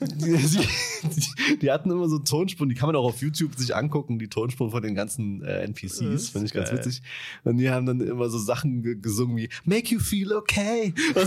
[0.00, 0.36] Die,
[1.02, 4.28] die, die hatten immer so Tonspuren, die kann man auch auf YouTube sich angucken, die
[4.28, 6.78] Tonspuren von den ganzen äh, NPCs, finde ich ganz geil.
[6.78, 7.02] witzig.
[7.44, 10.94] Und die haben dann immer so Sachen ge gesungen wie Make you feel okay.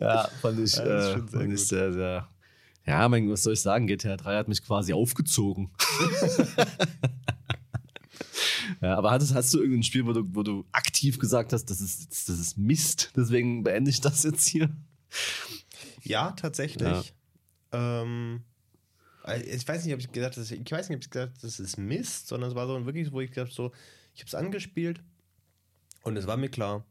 [0.00, 2.28] Ja, fand ich, Ja, äh, fand ich sehr, sehr.
[2.86, 3.86] Ja, mein, was soll ich sagen?
[3.86, 5.70] GTA 3 hat mich quasi aufgezogen.
[8.80, 11.80] ja, aber hattest, hast du irgendein Spiel, wo du, wo du aktiv gesagt hast, das
[11.80, 14.70] ist, das ist Mist, deswegen beende ich das jetzt hier?
[16.02, 17.14] Ja, tatsächlich.
[17.72, 18.44] Ähm,
[19.24, 21.40] äh, ich weiß nicht, ob ich gesagt habe, ich weiß nicht, ob ich gesagt habe,
[21.42, 23.72] das ist Mist, sondern es war so wirklich, wo ich glaube so,
[24.14, 25.00] Ich habe es angespielt
[26.02, 26.84] und es war mir klar,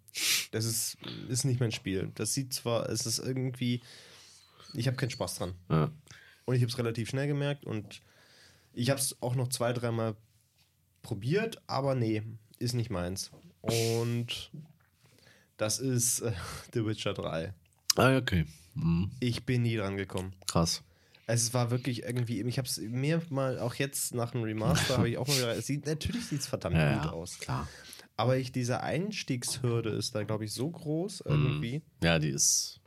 [0.52, 0.98] das ist,
[1.30, 2.12] ist nicht mein Spiel.
[2.16, 3.82] Das sieht zwar, es ist irgendwie,
[4.74, 5.56] ich habe keinen Spaß dran.
[5.70, 5.92] Ja.
[6.46, 8.02] Und ich habe es relativ schnell gemerkt und
[8.74, 10.16] ich habe es auch noch zwei, dreimal
[11.02, 12.24] probiert, aber nee,
[12.60, 13.32] ist nicht meins.
[13.62, 14.52] Und
[15.58, 16.34] das ist äh,
[16.74, 17.54] The Witcher 3.
[17.96, 18.46] Ah, okay.
[18.76, 19.12] Mhm.
[19.20, 20.34] Ich bin nie dran gekommen.
[20.48, 20.82] Krass.
[21.28, 25.10] Es war wirklich irgendwie, ich habe es mir mal, auch jetzt nach dem Remaster, habe
[25.10, 27.40] ich auch mal wieder, es sieht, natürlich sieht es verdammt Ja, gut ja, aus.
[27.40, 27.68] klar.
[28.18, 31.32] Aber ich, diese Einstiegshürde ist da, glaube ich, so groß Mhm.
[31.32, 31.82] irgendwie.
[32.04, 32.80] Ja, die ist.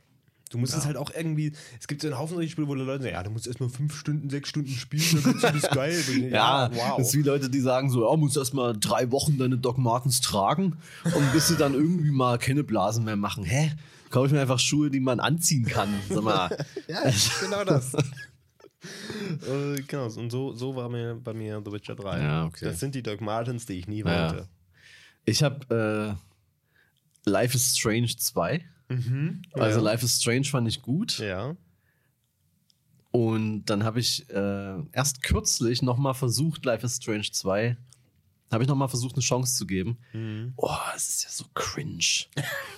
[0.51, 2.81] Du musst es halt auch irgendwie, es gibt so einen Haufen solche Spiele, wo die
[2.81, 6.03] Leute sagen, ja, du musst erstmal fünf Stunden, sechs Stunden spielen, dann du das geil.
[6.31, 9.59] Ja, das ist wie Leute, die sagen so, ja, musst erst mal drei Wochen deine
[9.59, 13.43] Doc Martens tragen und bis sie dann irgendwie mal keine Blasen mehr machen.
[13.43, 13.73] Hä?
[14.09, 15.93] Kaufe ich mir einfach Schuhe, die man anziehen kann.
[16.09, 16.49] Sag mal.
[16.87, 17.03] Ja,
[17.41, 17.93] genau das.
[17.93, 22.19] äh, genau, und so, so war mir bei mir The Witcher 3.
[22.21, 22.65] Ja, okay.
[22.65, 24.31] Das sind die Doc Martens, die ich nie Ja.
[24.31, 24.49] wollte.
[25.25, 26.17] Ich habe
[27.25, 28.65] äh, Life is Strange 2.
[29.53, 29.83] Also Ja.
[29.83, 31.19] Life is Strange fand ich gut.
[31.19, 31.55] Ja.
[33.11, 37.75] Und dann habe ich äh, erst kürzlich nochmal versucht, Life is Strange 2,
[38.51, 39.97] habe ich nochmal versucht, eine Chance zu geben.
[40.55, 42.25] Oh, es ist ja so cringe.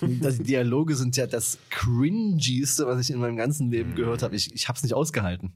[0.00, 4.36] die Dialoge sind ja das cringigste, was ich in meinem ganzen Leben gehört habe.
[4.36, 5.52] Ich, ich habe es nicht ausgehalten.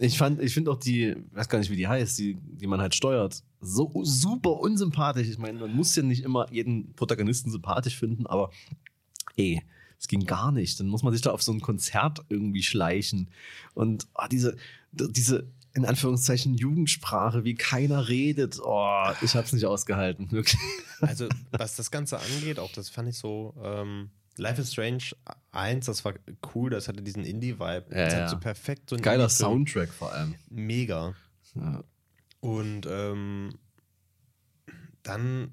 [0.00, 2.80] Ich fand, ich finde auch die, weiß gar nicht, wie die heißt, die, die man
[2.80, 5.26] halt steuert, so super unsympathisch.
[5.28, 8.50] Ich meine, man muss ja nicht immer jeden Protagonisten sympathisch finden, aber
[9.36, 9.60] ey,
[9.98, 10.78] es ging gar nicht.
[10.78, 13.28] Dann muss man sich da auf so ein Konzert irgendwie schleichen.
[13.74, 14.56] Und ah, diese,
[14.92, 18.58] diese, in Anführungszeichen, Jugendsprache, wie keiner redet.
[18.62, 20.60] Oh, ich hab's nicht ausgehalten, wirklich.
[21.00, 25.02] Also, was das Ganze angeht, auch das fand ich so, ähm, Life is Strange
[25.52, 26.14] 1, das war
[26.54, 27.86] cool, das hatte diesen Indie-Vibe.
[27.90, 28.20] Ja, das ja.
[28.20, 29.28] hat so perfekt so ein Geiler.
[29.28, 30.34] Soundtrack vor allem.
[30.48, 31.14] Mega.
[31.54, 31.82] Ja.
[32.40, 33.50] Und ähm,
[35.02, 35.52] dann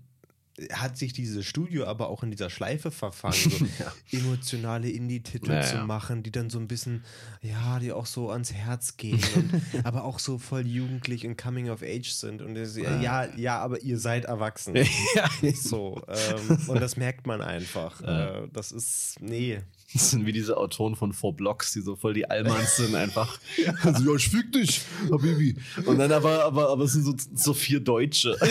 [0.71, 3.65] hat sich dieses Studio aber auch in dieser Schleife verfangen, so
[4.17, 5.85] emotionale Indie-Titel Ja, zu ja.
[5.85, 7.03] machen, die dann so ein bisschen,
[7.41, 11.69] ja, die auch so ans Herz gehen, und, aber auch so voll jugendlich und coming
[11.69, 12.41] of age sind.
[12.41, 14.75] Und das, ja, ja, ja, aber ihr seid erwachsen.
[15.15, 15.29] ja.
[15.53, 18.01] So, ähm, und das merkt man einfach.
[18.01, 19.59] Äh, das ist, nee.
[19.95, 23.39] Das sind wie diese Autoren von Four Blocks, die so voll die Allmanns sind, einfach.
[23.84, 25.55] Also, ja, ich fick dich, Habibi.
[25.86, 28.36] Und dann aber, aber, aber es sind so, so vier Deutsche.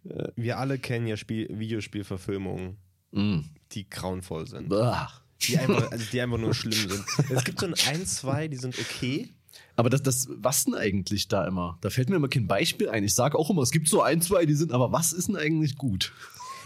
[0.36, 2.78] Wir alle kennen ja Spiel Videospielverfilmungen,
[3.12, 3.40] Mm.
[3.72, 4.68] die grauenvoll sind.
[4.68, 5.10] Bah.
[5.42, 7.04] Die einfach, also die einfach nur schlimm sind.
[7.30, 9.30] Es gibt so ein, ein, zwei, die sind okay.
[9.74, 11.76] Aber das, das, was denn eigentlich da immer?
[11.80, 13.02] Da fällt mir immer kein Beispiel ein.
[13.02, 15.36] Ich sage auch immer, es gibt so ein, zwei, die sind, aber was ist denn
[15.36, 16.12] eigentlich gut?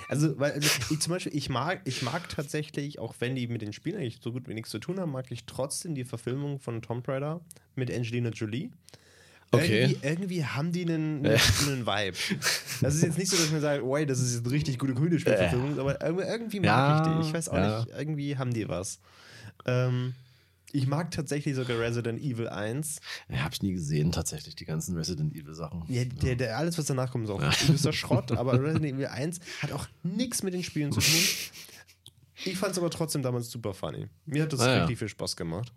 [0.08, 3.62] Also, weil also ich zum Beispiel, ich mag, ich mag tatsächlich, auch wenn die mit
[3.62, 6.58] den Spielen eigentlich so gut wie nichts zu tun haben, mag ich trotzdem die Verfilmung
[6.58, 7.40] von Tomb Raider
[7.74, 8.70] mit Angelina Jolie.
[9.50, 9.82] Okay.
[9.82, 12.16] Irgendwie, irgendwie haben die einen, einen, einen Vibe.
[12.80, 14.78] Das ist jetzt nicht so, dass ich mir sage, wow, das ist jetzt eine richtig
[14.78, 17.28] gute grüne Spielverfilmung, aber irgendwie, irgendwie mag Ja, ich die.
[17.28, 17.78] Ich weiß auch ja.
[17.80, 18.98] nicht, irgendwie haben die was.
[19.66, 20.14] Ähm,
[20.74, 23.00] ich mag tatsächlich sogar Resident Evil 1.
[23.28, 25.84] Ja, hab ich nie gesehen, tatsächlich, die ganzen Resident Evil Sachen.
[25.88, 29.38] Ja, der, der, alles, was danach kommt, ist auch übelster Schrott, aber Resident Evil 1
[29.62, 31.14] hat auch nichts mit den Spielen zu tun.
[32.44, 34.08] Ich fand es aber trotzdem damals super funny.
[34.26, 34.78] Mir hat das Ah, ja.
[34.80, 35.72] richtig viel Spaß gemacht.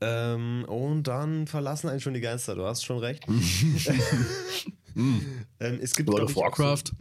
[0.00, 3.24] Ähm, und dann verlassen einen schon die Geister, du hast schon recht.
[4.96, 6.82] ähm, es gibt, World of Warcraft.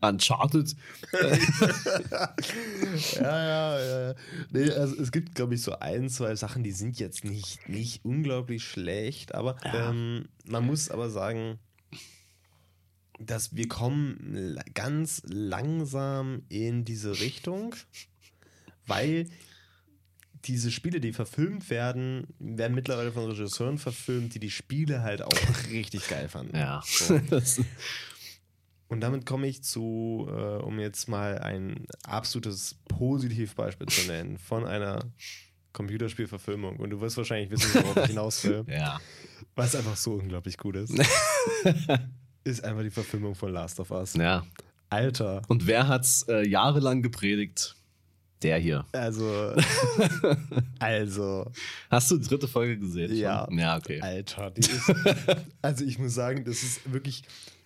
[0.00, 0.74] Uncharted.
[3.14, 4.14] Ja, ja, ja.
[4.50, 8.04] Nee, also es gibt, glaube ich, so ein, zwei Sachen, die sind jetzt nicht, nicht
[8.04, 11.58] unglaublich schlecht, aber ähm, man muss aber sagen,
[13.18, 17.74] dass wir kommen ganz langsam in diese Richtung,
[18.86, 19.28] weil
[20.44, 25.32] diese Spiele, die verfilmt werden, werden mittlerweile von Regisseuren verfilmt, die die Spiele halt auch
[25.70, 26.56] richtig geil fanden.
[26.56, 26.82] Ja.
[26.84, 27.20] So.
[28.88, 34.66] Und damit komme ich zu, äh, um jetzt mal ein absolutes Positivbeispiel zu nennen, von
[34.66, 35.04] einer
[35.74, 36.76] Computerspielverfilmung.
[36.76, 38.64] Und du wirst wahrscheinlich wissen, worauf ich hinaus will.
[38.68, 38.98] ja.
[39.54, 40.94] Was einfach so unglaublich gut ist.
[42.44, 44.14] ist einfach die Verfilmung von Last of Us.
[44.14, 44.44] ja.
[44.90, 45.42] Alter.
[45.48, 47.76] Und wer hat's äh, jahrelang gepredigt?
[48.42, 48.86] Der hier.
[48.92, 49.54] Also,
[50.78, 51.50] also,
[51.90, 53.08] Hast du die dritte Folge gesehen?
[53.08, 53.18] schon?
[53.18, 53.48] Ja.
[53.50, 54.00] Ja, okay.
[54.00, 54.50] Alter.
[54.52, 54.94] Die ist,
[55.60, 57.57] also ich muss sagen, das ist wirklich, ich,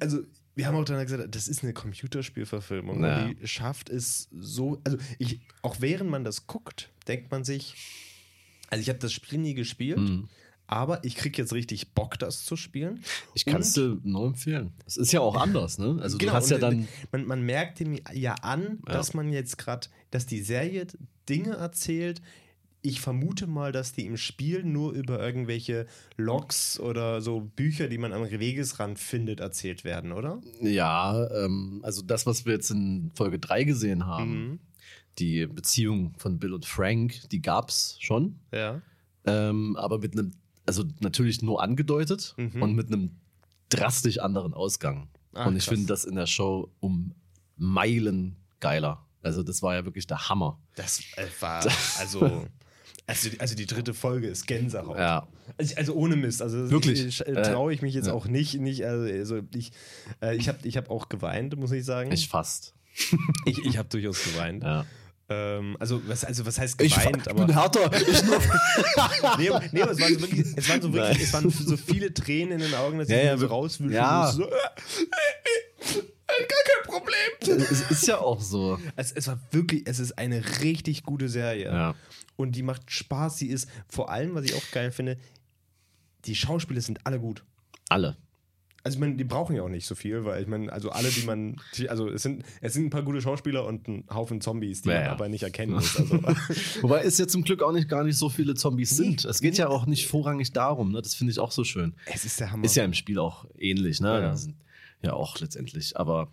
[0.00, 0.20] also
[0.56, 3.02] wir haben auch dann gesagt, das ist eine Computerspielverfilmung.
[3.02, 3.26] Ja.
[3.28, 7.74] Die schafft es so, also ich, auch während man das guckt, denkt man sich,
[8.70, 10.28] also ich habe das Spiel nie gespielt, Mhm.
[10.68, 13.02] aber ich kriege jetzt richtig Bock, das zu spielen.
[13.34, 14.72] Ich kann es dir nur empfehlen.
[14.86, 15.98] Es ist ja auch anders, ne?
[16.00, 16.86] Also Genau, du hast ja dann.
[17.12, 18.92] Man, man merkt ihm ja an, Ja.
[18.94, 20.86] dass man jetzt gerade, dass die Serie
[21.28, 22.22] Dinge erzählt,
[22.86, 25.86] ich vermute mal, dass die im Spiel nur über irgendwelche
[26.18, 30.42] Logs oder so Bücher, die man am Wegesrand findet, erzählt werden, oder?
[30.60, 34.58] Ja, ähm, also das, was wir jetzt in Folge 3 gesehen haben, Mhm.
[35.18, 38.38] die Beziehung von Bill und Frank, die gab es schon.
[38.52, 38.82] Ja.
[39.24, 40.32] Ähm, aber mit einem,
[40.66, 42.62] also natürlich nur angedeutet Mhm.
[42.62, 43.12] und mit einem
[43.70, 45.08] drastisch anderen Ausgang.
[45.32, 45.74] Ah, und ich krass.
[45.74, 47.14] finde das in der Show um
[47.56, 49.06] Meilen geiler.
[49.22, 50.60] Also das war ja wirklich der Hammer.
[50.76, 51.64] Das äh, war,
[51.98, 52.46] also,
[53.06, 54.96] also, also die dritte Folge ist Gänsehaut.
[54.98, 55.26] Ja.
[55.58, 56.40] Also, also ohne Mist.
[56.42, 57.04] Also Wirklich?
[57.04, 58.12] ich, äh, Äh, traue ich mich jetzt ja.
[58.14, 58.54] auch nicht.
[58.60, 59.72] nicht also, also ich
[60.22, 62.10] äh, ich habe ich hab auch geweint, muss ich sagen.
[62.12, 62.74] Ich fast.
[63.46, 64.62] ich, ich habe durchaus geweint.
[64.62, 64.86] Ja.
[65.28, 67.16] Ähm, also, was, also was heißt geweint?
[67.24, 67.90] ich aber bin härter.
[68.08, 68.38] Ich nur
[69.38, 71.22] nee, aber- nee, aber es waren so wirklich, es waren so, wirklich, Nein.
[71.22, 73.94] es waren so viele Tränen in den Augen, dass Ja, ich ja, so rauswünsche.
[73.94, 74.30] ja.
[74.32, 75.73] So, äh, äh, äh,
[76.48, 77.00] gar kein
[77.40, 77.62] Problem.
[77.70, 78.78] es ist ja auch so.
[78.96, 81.66] Es, es war wirklich, es ist eine richtig gute Serie.
[81.66, 81.94] Ja.
[82.36, 83.38] Und die macht Spaß.
[83.38, 85.18] Sie ist vor allem, was ich auch geil finde,
[86.24, 87.44] die Schauspieler sind alle gut.
[87.88, 88.16] Alle.
[88.82, 91.08] Also ich meine, die brauchen ja auch nicht so viel, weil ich meine, also alle,
[91.08, 91.56] die man,
[91.88, 94.94] also es sind, es sind ein paar gute Schauspieler und ein Haufen Zombies, die Ja,
[94.96, 95.12] man ja.
[95.12, 95.96] aber nicht erkennen muss.
[95.96, 96.20] Also,
[96.82, 99.24] Wobei es ja zum Glück auch nicht gar nicht so viele Zombies sind.
[99.24, 101.00] Es geht ja auch nicht vorrangig darum, ne?
[101.00, 101.94] Das finde ich auch so schön.
[102.12, 102.64] es ist der Hammer.
[102.64, 104.20] Ist ja im Spiel auch ähnlich, ne?
[104.20, 104.36] Ja.
[105.04, 105.96] Ja auch letztendlich.
[105.96, 106.32] Aber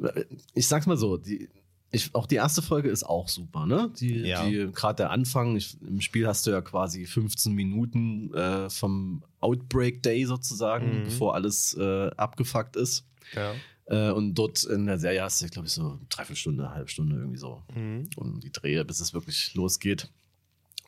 [0.00, 0.24] äh,
[0.54, 1.48] ich sag's mal so, die,
[1.90, 3.92] ich, auch die erste Folge ist auch super, ne?
[4.00, 4.48] Die, Ja.
[4.48, 9.22] die gerade der Anfang, ich, im Spiel hast du ja quasi 15 Minuten äh, vom
[9.40, 11.04] Outbreak Day sozusagen, Mhm.
[11.04, 13.04] bevor alles äh, abgefuckt ist.
[13.34, 13.54] ja.
[13.86, 16.88] Äh, und dort in der Serie hast du, glaube ich, so dreiviertel Stunde, eine halbe
[16.88, 18.08] Stunde irgendwie so Mhm.
[18.16, 20.08] um die Drehe, bis es wirklich losgeht.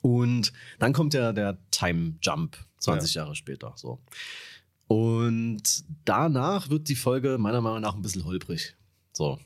[0.00, 3.72] Und dann kommt ja der Time Jump, 20 Jahre später.
[3.76, 3.98] So.
[4.86, 8.76] Und danach wird die Folge meiner Meinung nach ein bisschen holprig.
[9.12, 9.38] So.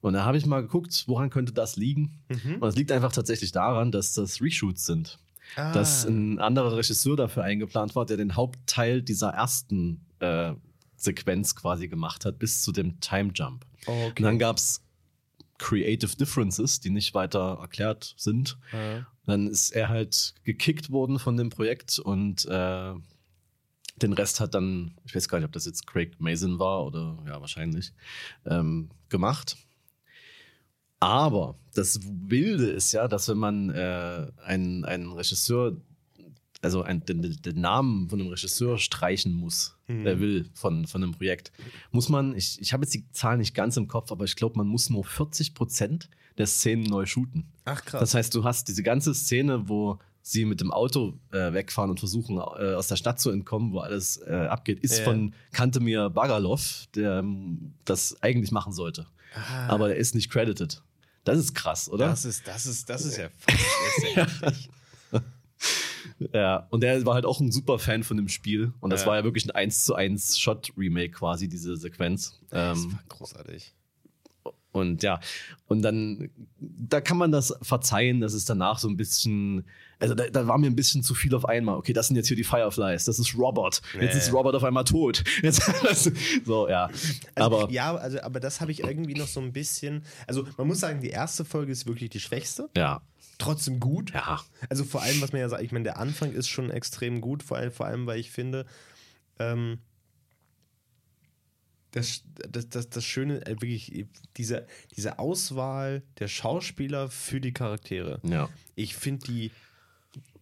[0.00, 2.20] Und da habe ich mal geguckt, woran könnte das liegen?
[2.28, 2.56] Mhm.
[2.56, 5.18] Und es liegt einfach tatsächlich daran, dass das Reshoots sind.
[5.56, 5.72] Ah.
[5.72, 10.54] Dass ein anderer Regisseur dafür eingeplant war, der den Hauptteil dieser ersten äh,
[10.96, 13.64] Sequenz quasi gemacht hat, bis zu dem Time Jump.
[13.86, 14.82] Oh, Und dann gab es
[15.58, 18.58] Creative Differences, die nicht weiter erklärt sind.
[18.72, 19.06] Ja.
[19.26, 22.94] Dann ist er halt gekickt worden von dem Projekt und äh,
[24.02, 27.18] den Rest hat dann, ich weiß gar nicht, ob das jetzt Craig Mason war oder
[27.26, 27.92] ja, wahrscheinlich,
[28.46, 29.56] ähm, gemacht.
[31.00, 35.76] Aber das Wilde ist ja, dass wenn man äh, einen, einen Regisseur,
[36.60, 40.04] also ein, den, den Namen von einem Regisseur streichen muss, Mhm.
[40.04, 41.52] der will von, von einem Projekt,
[41.90, 44.56] muss man, ich, ich habe jetzt die Zahl nicht ganz im Kopf, aber ich glaube,
[44.56, 47.44] man muss nur 40 Prozent der Szenen neu shooten.
[47.64, 48.00] Ach krass.
[48.00, 51.98] Das heißt, du hast diese ganze Szene, wo sie mit dem Auto äh, wegfahren und
[51.98, 55.04] versuchen, äh, aus der Stadt zu entkommen, wo alles äh, abgeht, ist Ja.
[55.04, 59.06] von Kantemir Bagalov, der ähm, das eigentlich machen sollte.
[59.34, 59.68] Ah.
[59.68, 60.82] Aber der ist nicht credited.
[61.24, 62.06] Das ist krass, oder?
[62.08, 63.16] das ist, das ist, das ist
[64.16, 64.28] ja.
[66.32, 68.72] Ja, und der war halt auch ein super Fan von dem Spiel.
[68.80, 69.06] Und das Ja.
[69.08, 72.40] war ja wirklich ein 1 zu 1 Shot-Remake quasi, diese Sequenz.
[72.50, 73.74] Das Ähm, war großartig.
[74.72, 75.20] Und ja,
[75.66, 79.66] und dann, da kann man das verzeihen, dass es danach so ein bisschen,
[79.98, 81.76] also da, da war mir ein bisschen zu viel auf einmal.
[81.76, 83.82] Okay, das sind jetzt hier die Fireflies, das ist Robert.
[84.00, 84.32] Jetzt Ja, ist.
[84.32, 85.24] Robert auf einmal tot.
[85.42, 85.62] Jetzt,
[86.46, 86.86] so, ja.
[87.34, 90.04] Also, Aber ja, also, aber das habe ich irgendwie noch so ein bisschen.
[90.26, 92.70] Also, man muss sagen, die erste Folge ist wirklich die schwächste.
[92.76, 93.02] ja,
[93.38, 94.12] Trotzdem gut.
[94.14, 97.20] ja, Also, vor allem, was man ja sagt, ich meine, der Anfang ist schon extrem
[97.20, 98.64] gut, vor allem, vor allem weil ich finde,
[99.38, 99.78] ähm,
[101.92, 108.20] das, das, das, das Schöne, äh, wirklich, diese, diese Auswahl der Schauspieler für die Charaktere.
[108.24, 108.48] ja.
[108.74, 109.50] Ich finde die,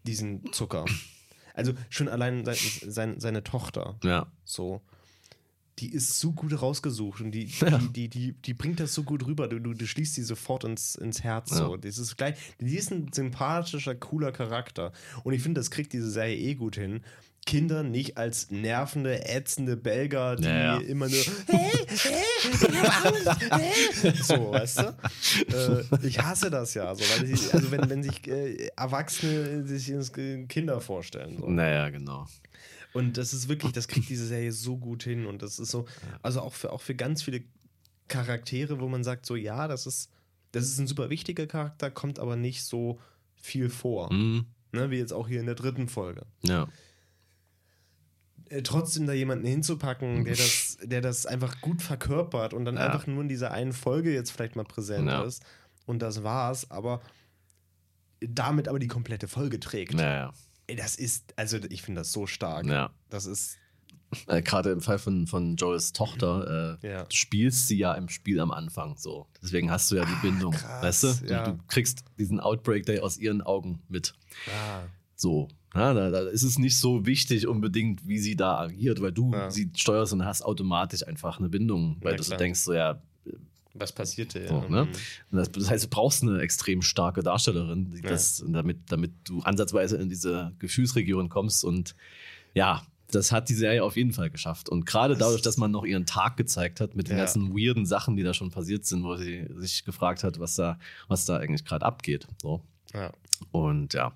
[0.07, 0.85] diesen Zucker.
[1.55, 4.81] Also schon allein sein, sein, seine Tochter, Ja, so,
[5.81, 7.79] die ist so gut rausgesucht und die, Ja.
[7.79, 9.49] die, die, die, die bringt das so gut rüber.
[9.49, 11.51] Du, du, du schließt sie sofort ins, ins Herz.
[11.51, 11.73] So.
[11.75, 11.77] Ja.
[11.79, 14.93] Das ist gleich, die ist ein sympathischer, cooler Charakter.
[15.25, 17.03] Und ich finde, das kriegt diese Serie eh gut hin.
[17.47, 20.79] Kinder nicht als nervende, ätzende Belger, die Ja, ja.
[20.79, 24.13] immer nur hey, hey, ich hey.
[24.23, 24.97] so, weißt du?
[25.57, 29.93] Äh, ich hasse das ja, so, sie, also wenn, wenn sich äh, Erwachsene sich
[30.49, 31.39] Kinder vorstellen.
[31.39, 31.51] So.
[31.51, 32.27] naja, genau.
[32.93, 35.27] Und das ist wirklich, das kriegt diese Serie so gut hin.
[35.27, 35.87] Und das ist so,
[36.23, 37.43] also auch für, auch für ganz viele
[38.09, 40.11] Charaktere, wo man sagt, so, ja, das ist,
[40.53, 43.01] das ist ein super wichtiger Charakter, kommt aber nicht so
[43.37, 44.13] viel vor.
[44.13, 44.47] Mhm.
[44.73, 46.27] Ne, wie jetzt auch hier in der dritten Folge.
[46.43, 46.69] Ja,
[48.51, 52.87] Äh, trotzdem da jemanden hinzupacken, der das, der das einfach gut verkörpert und dann Ja.
[52.87, 55.23] einfach nur in dieser einen Folge jetzt vielleicht mal präsent Ja.
[55.23, 55.43] ist.
[55.87, 57.01] Und das war's, aber
[58.21, 59.95] damit aber die komplette Folge trägt.
[59.95, 60.33] naja,
[60.69, 62.67] Das ist, also ich finde das so stark.
[62.67, 62.91] ja.
[63.09, 63.57] Das ist
[64.27, 67.05] äh, gerade im Fall von, von Joels Tochter, äh, Ja.
[67.05, 69.27] du spielst sie ja im Spiel am Anfang so.
[69.43, 71.27] Deswegen hast du ja die Bindung, krass, weißt du?
[71.33, 71.45] ja.
[71.45, 74.15] Du, du kriegst diesen Outbreak Day aus ihren Augen mit.
[74.53, 74.83] Ah,
[75.21, 75.49] So.
[75.75, 79.33] Ja, da, da ist es nicht so wichtig unbedingt, wie sie da agiert, weil du
[79.33, 79.51] Ja.
[79.51, 83.01] sie steuerst und hast automatisch einfach eine Bindung, weil du denkst, so ja,
[83.75, 84.49] was passierte?
[84.49, 84.69] so, ja.
[84.69, 84.85] ne?
[84.87, 85.37] Mhm.
[85.37, 88.09] Das, das heißt, du brauchst eine extrem starke Darstellerin, die Ja.
[88.09, 91.65] das, damit, damit du ansatzweise in diese Gefühlsregion kommst.
[91.65, 91.95] Und
[92.55, 94.69] ja, das hat die Serie auf jeden Fall geschafft.
[94.69, 97.25] Und gerade dadurch, dass man noch ihren Tag gezeigt hat mit den Ja.
[97.25, 100.79] ganzen weirden Sachen, die da schon passiert sind, wo sie sich gefragt hat, was da,
[101.07, 102.27] was da eigentlich gerade abgeht.
[102.43, 102.63] So.
[102.93, 103.13] Ja.
[103.53, 104.13] Und ja.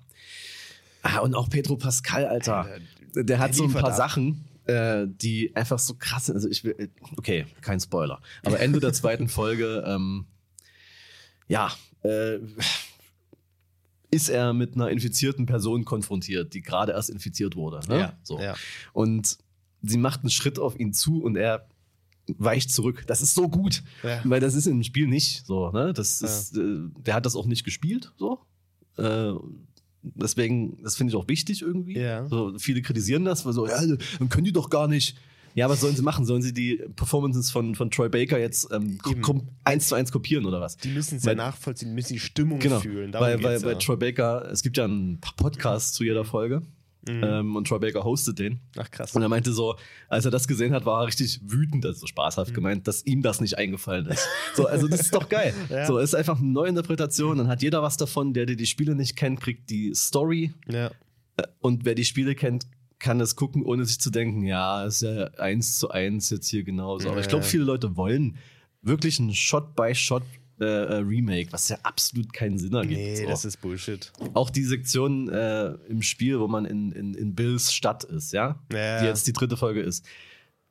[1.07, 2.67] Ah, und auch Pedro Pascal, Alter.
[3.15, 3.95] Der der hat so ein paar ab.
[3.95, 6.35] Sachen, äh, die einfach so krass sind.
[6.35, 8.21] Also ich will, okay, kein Spoiler.
[8.43, 10.25] Aber Ende der zweiten Folge, ähm,
[11.47, 11.71] ja,
[12.03, 12.39] äh,
[14.11, 17.81] ist er mit einer infizierten Person konfrontiert, die gerade erst infiziert wurde.
[17.87, 17.99] Ne?
[17.99, 18.39] Ja, so.
[18.39, 18.55] ja.
[18.93, 19.37] Und
[19.83, 21.67] sie macht einen Schritt auf ihn zu und er
[22.37, 23.03] weicht zurück.
[23.05, 24.21] Das ist so gut, Ja.
[24.23, 25.69] weil das ist im Spiel nicht so.
[25.71, 25.93] Ne?
[25.93, 28.39] Das ist, äh, der hat das auch nicht gespielt, so.
[28.97, 29.33] Äh,
[30.15, 31.97] deswegen, das finde ich auch wichtig irgendwie.
[31.97, 32.27] Ja.
[32.27, 33.81] So, viele kritisieren das, weil so, ja,
[34.19, 35.17] dann können die doch gar nicht.
[35.55, 36.25] Ja, was sollen sie machen?
[36.25, 38.99] Sollen sie die Performances von, von Troy Baker jetzt ähm,
[39.63, 40.75] eins zu eins kopieren oder was?
[40.75, 43.13] Die müssen es ja nachvollziehen, die müssen die Stimmung Genau, fühlen.
[43.13, 43.75] Darum weil, weil, ja.
[43.75, 46.61] Troy Baker, es gibt ja einen Podcast zu jeder Folge
[47.07, 47.23] Mhm.
[47.23, 48.59] ähm, und Troy Baker hostet den.
[48.77, 49.15] Ach krass.
[49.15, 49.75] Und er meinte so,
[50.09, 52.55] als er das gesehen hat, war er richtig wütend, also spaßhaft Mhm.
[52.55, 54.27] gemeint, dass ihm das nicht eingefallen ist.
[54.55, 55.53] So, also das ist doch geil.
[55.69, 55.85] Ja.
[55.85, 58.33] So, es ist einfach eine Neuinterpretation, dann hat jeder was davon.
[58.33, 60.91] Der, der die Spiele nicht kennt, kriegt die Story Ja.
[61.59, 62.65] und wer die Spiele kennt,
[62.97, 66.63] kann das gucken, ohne sich zu denken, ja, ist ja eins zu eins jetzt hier
[66.63, 67.09] genauso.
[67.09, 68.37] Aber ich glaube, viele Leute wollen
[68.81, 70.25] wirklich ein Shot-by-Shot äh,
[70.59, 72.99] äh, Remake, was ja absolut keinen Sinn ergibt.
[72.99, 73.27] Nee, so.
[73.27, 74.11] das ist Bullshit.
[74.33, 78.59] Auch die Sektion äh, im Spiel, wo man in, in, in Bills Stadt ist, ja?
[78.71, 79.01] Ja.
[79.01, 80.05] Die jetzt die dritte Folge ist.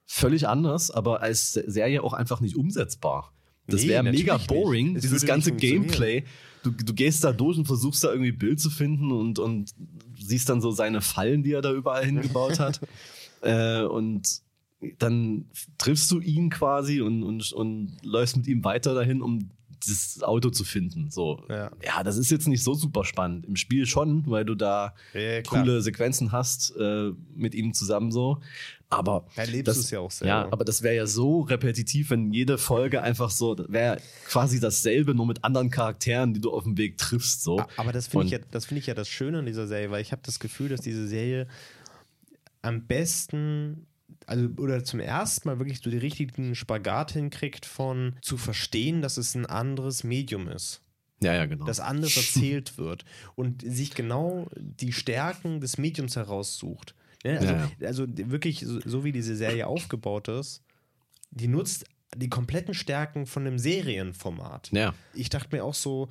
[0.06, 3.32] Völlig anders, aber als Serie auch einfach nicht umsetzbar.
[3.66, 5.52] Das Nee, wäre mega boring, dieses ganze.
[5.52, 6.24] Gameplay.
[6.62, 9.70] Du, du gehst da durch und versuchst da irgendwie Bill zu finden und, und
[10.18, 12.80] siehst dann so seine Fallen, die er da überall hingebaut hat.
[13.42, 14.42] äh, und
[14.98, 15.46] dann
[15.78, 19.50] triffst du ihn quasi und, und, und läufst mit ihm weiter dahin, um
[19.86, 21.10] das Auto zu finden.
[21.10, 21.42] So.
[21.48, 21.70] Ja.
[21.82, 23.46] ja, das ist jetzt nicht so super spannend.
[23.46, 28.40] Im Spiel schon, weil du da Ja, coole Sequenzen hast äh, mit ihm zusammen so.
[28.90, 30.28] Aber Da lebst das, du's ja auch selber.
[30.28, 35.14] Ja, aber das wäre ja so repetitiv, wenn jede Folge einfach so wäre quasi dasselbe,
[35.14, 37.42] nur mit anderen Charakteren, die du auf dem Weg triffst.
[37.42, 37.64] So.
[37.76, 40.02] Aber das finde ich, ja, das find ich ja das Schöne an dieser Serie, weil
[40.02, 41.48] ich habe das Gefühl, dass diese Serie
[42.62, 43.86] am besten,
[44.26, 49.16] also oder zum ersten Mal wirklich so die richtigen Spagat hinkriegt von zu verstehen, dass
[49.16, 50.80] es ein anderes Medium ist.
[51.22, 51.64] Ja, ja, genau.
[51.64, 56.94] dass anders erzählt wird und sich genau die Stärken des Mediums heraussucht.
[57.24, 57.38] Ne?
[57.38, 60.62] Also, Ja, also wirklich, so, so wie diese Serie aufgebaut ist,
[61.30, 64.70] die nutzt die kompletten Stärken von einem Serienformat.
[64.72, 64.94] ja.
[65.14, 66.08] Ich dachte mir auch so,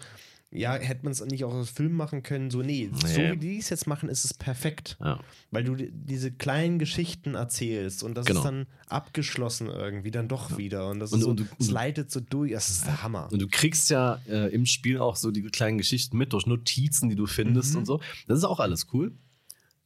[0.56, 3.32] ja, hätte man es nicht auch als Film machen können, so, nee, so Nee.
[3.34, 4.98] wie die es jetzt machen, ist es perfekt.
[5.02, 5.20] ja.
[5.52, 8.40] Weil du die- diese kleinen Geschichten erzählst und das Genau.
[8.42, 10.90] ist dann abgeschlossen irgendwie, dann doch wieder.
[10.90, 13.28] Und das Und- ist so, und du- es leitet so durch, das ist der Hammer.
[13.32, 17.10] Und du kriegst ja äh, im Spiel auch so die kleinen Geschichten mit durch Notizen,
[17.10, 17.80] die du findest Mhm.
[17.80, 18.00] und so.
[18.28, 19.14] Das ist auch alles cool.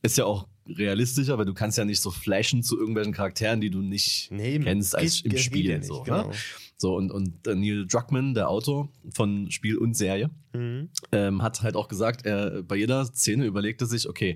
[0.02, 3.70] Ist ja auch realistischer, weil du kannst ja nicht so flashen zu irgendwelchen Charakteren, die
[3.70, 5.78] du nicht Nee, kennst als im Spiel.
[5.78, 6.28] nicht, so, genau.
[6.30, 6.34] ne?
[6.78, 10.90] so und, und Neil Druckmann, der Autor von Spiel und Serie, Mhm.
[11.12, 14.36] ähm, hat halt auch gesagt, er bei jeder Szene überlegte sich, okay,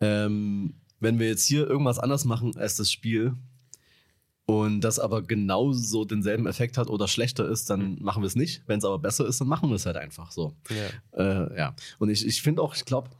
[0.00, 3.34] ähm, wenn wir jetzt hier irgendwas anders machen als das Spiel
[4.46, 8.62] und das aber genauso denselben Effekt hat oder schlechter ist, dann machen wir es nicht.
[8.66, 10.54] Wenn es aber besser ist, dann machen wir es halt einfach so.
[11.14, 11.46] Ja.
[11.46, 11.74] Äh, ja.
[11.98, 13.10] Und ich, ich finde auch, ich glaube,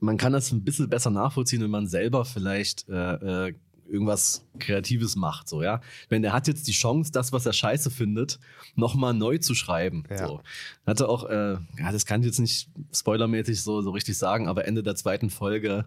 [0.00, 3.54] man kann das ein bisschen besser nachvollziehen, wenn man selber vielleicht äh, äh,
[3.86, 5.48] irgendwas Kreatives macht.
[5.48, 5.80] So, ja.
[6.08, 8.38] Wenn der hat jetzt die Chance, das, was er scheiße findet,
[8.76, 10.04] nochmal neu zu schreiben.
[10.08, 10.26] Ja.
[10.26, 10.40] So.
[10.86, 14.66] Hatte auch, äh, ja, das kann ich jetzt nicht spoilermäßig so, so richtig sagen, aber
[14.66, 15.86] Ende der zweiten Folge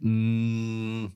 [0.00, 1.10] mh,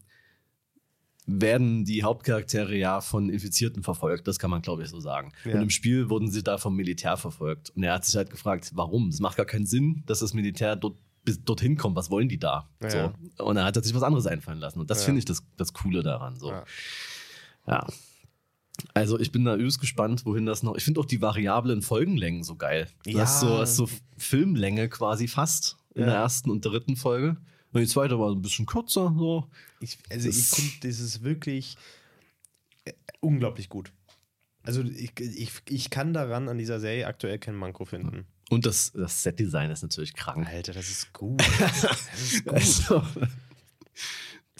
[1.26, 4.26] werden die Hauptcharaktere ja von Infizierten verfolgt.
[4.26, 5.32] Das kann man, glaube ich, so sagen.
[5.44, 5.54] Ja.
[5.54, 7.70] Und im Spiel wurden sie da vom Militär verfolgt.
[7.70, 9.08] Und er hat sich halt gefragt, warum?
[9.08, 11.96] Es macht gar keinen Sinn, dass das Militär dort bis dorthin kommt.
[11.96, 12.68] Was wollen die da?
[12.82, 13.12] Ja.
[13.36, 13.44] So.
[13.44, 14.80] Und er hat sich was anderes einfallen lassen.
[14.80, 15.04] Und das Ja.
[15.06, 16.38] finde ich das, das Coole daran.
[16.38, 16.52] So.
[17.66, 17.86] Ja.
[18.94, 20.76] Also ich bin da übelst gespannt, wohin das noch.
[20.76, 22.88] Ich finde auch die variablen Folgenlängen so geil.
[23.04, 23.20] Du Ja.
[23.20, 27.36] hast so, hast so Filmlänge quasi fast in der ersten und dritten Folge.
[27.72, 29.14] Und die zweite war ein bisschen kürzer.
[29.16, 29.46] So.
[29.80, 31.76] Ich, also ich Das- finde, das ist wirklich
[32.84, 33.92] äh, unglaublich gut.
[34.64, 38.26] Also ich, ich, ich kann daran an dieser Serie aktuell kein Manko finden.
[38.52, 40.46] Und das, das Setdesign ist natürlich krank.
[40.46, 41.42] Alter, das ist gut.
[41.58, 42.52] Das ist gut.
[42.52, 43.02] Also,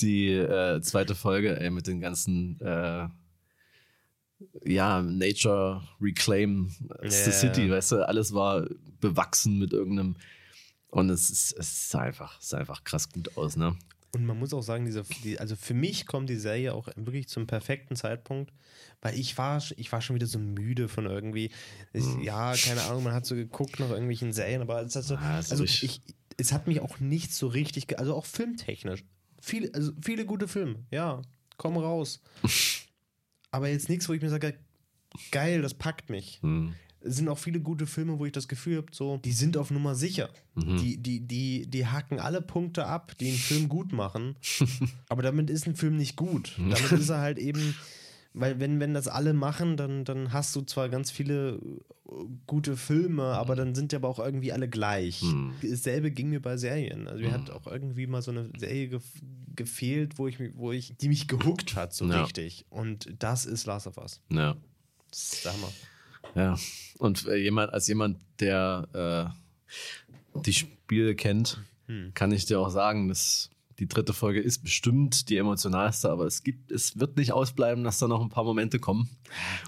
[0.00, 3.06] die äh, zweite Folge, ey, mit den ganzen äh,
[4.64, 6.70] ja, Nature Reclaim
[7.02, 7.10] yeah.
[7.10, 8.66] the City, weißt du, alles war
[9.00, 10.16] bewachsen mit irgendeinem
[10.88, 13.76] und es, ist, es sah einfach, es sah einfach krass gut aus, ne?
[14.14, 17.28] Und man muss auch sagen, diese, die, also für mich kommt die Serie auch wirklich
[17.28, 18.52] zum perfekten Zeitpunkt,
[19.00, 21.50] weil ich war, ich war schon wieder so müde von irgendwie,
[21.94, 22.22] ich, hm.
[22.22, 25.36] ja, keine Ahnung, man hat so geguckt nach irgendwelchen Serien, aber es hat, so, ah,
[25.36, 26.02] also ich,
[26.36, 29.02] es hat mich auch nicht so richtig, also auch filmtechnisch,
[29.40, 31.22] viele, also viele gute Filme, ja,
[31.56, 32.20] komm raus.
[33.50, 34.58] aber jetzt nichts, wo ich mir sage,
[35.30, 36.38] geil, das packt mich.
[36.42, 36.74] Hm
[37.04, 39.94] sind auch viele gute Filme, wo ich das Gefühl habe, so, die sind auf Nummer
[39.94, 40.30] sicher.
[40.54, 40.76] Mhm.
[40.78, 44.36] Die, die, die, die haken alle Punkte ab, die einen Film gut machen.
[45.08, 46.54] aber damit ist ein Film nicht gut.
[46.58, 47.74] Damit ist er halt eben,
[48.34, 52.12] weil wenn, wenn das alle machen, dann, dann hast du zwar ganz viele äh,
[52.46, 55.22] gute Filme, aber dann sind die aber auch irgendwie alle gleich.
[55.22, 55.54] Mhm.
[55.62, 57.08] Dasselbe ging mir bei Serien.
[57.08, 57.34] Also mir mhm.
[57.34, 59.00] hat auch irgendwie mal so eine Serie ge
[59.54, 62.22] gefehlt, wo ich, wo ich, die mich gehuckt hat, so ja.
[62.22, 62.64] richtig.
[62.70, 64.22] Und das ist Last of Us.
[64.30, 64.56] Ja.
[65.10, 65.68] Das ist der Hammer.
[66.34, 66.56] Ja,
[66.98, 69.32] und äh, jemand, als jemand, der
[70.34, 72.12] äh, die Spiele kennt, hm.
[72.14, 76.42] kann ich dir auch sagen, dass die dritte Folge ist bestimmt die emotionalste, aber es
[76.42, 79.08] gibt, es wird nicht ausbleiben, dass da noch ein paar Momente kommen,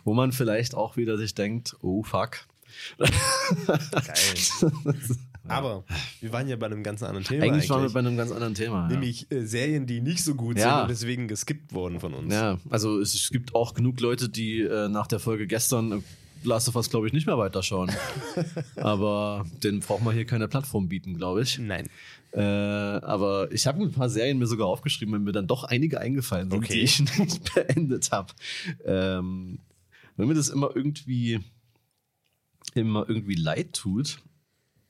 [0.05, 2.47] wo man vielleicht auch wieder sich denkt, oh fuck.
[2.99, 4.73] Geil.
[5.47, 5.85] Aber
[6.21, 7.45] wir waren ja bei einem ganz anderen Thema.
[7.45, 7.71] Eigentlich, eigentlich.
[7.71, 8.89] waren wir bei einem ganz anderen Thema.
[8.89, 9.39] Nämlich ja.
[9.39, 10.71] äh, Serien, die nicht so gut ja.
[10.71, 12.33] sind und deswegen geskippt wurden von uns.
[12.33, 16.03] Ja, also es, es gibt auch genug Leute, die äh, nach der Folge gestern
[16.45, 17.91] Last of Us, glaube ich, nicht mehr weiterschauen.
[18.77, 21.59] aber den braucht man hier keine Plattform bieten, glaube ich.
[21.59, 21.89] Nein.
[22.33, 26.01] Äh, aber ich habe ein paar Serien mir sogar aufgeschrieben, wenn mir dann doch einige
[26.01, 26.75] eingefallen sind, okay.
[26.75, 28.33] die ich nicht beendet habe.
[28.85, 29.61] Ähm,
[30.17, 31.41] wenn mir das immer irgendwie
[32.75, 34.19] immer irgendwie leid tut,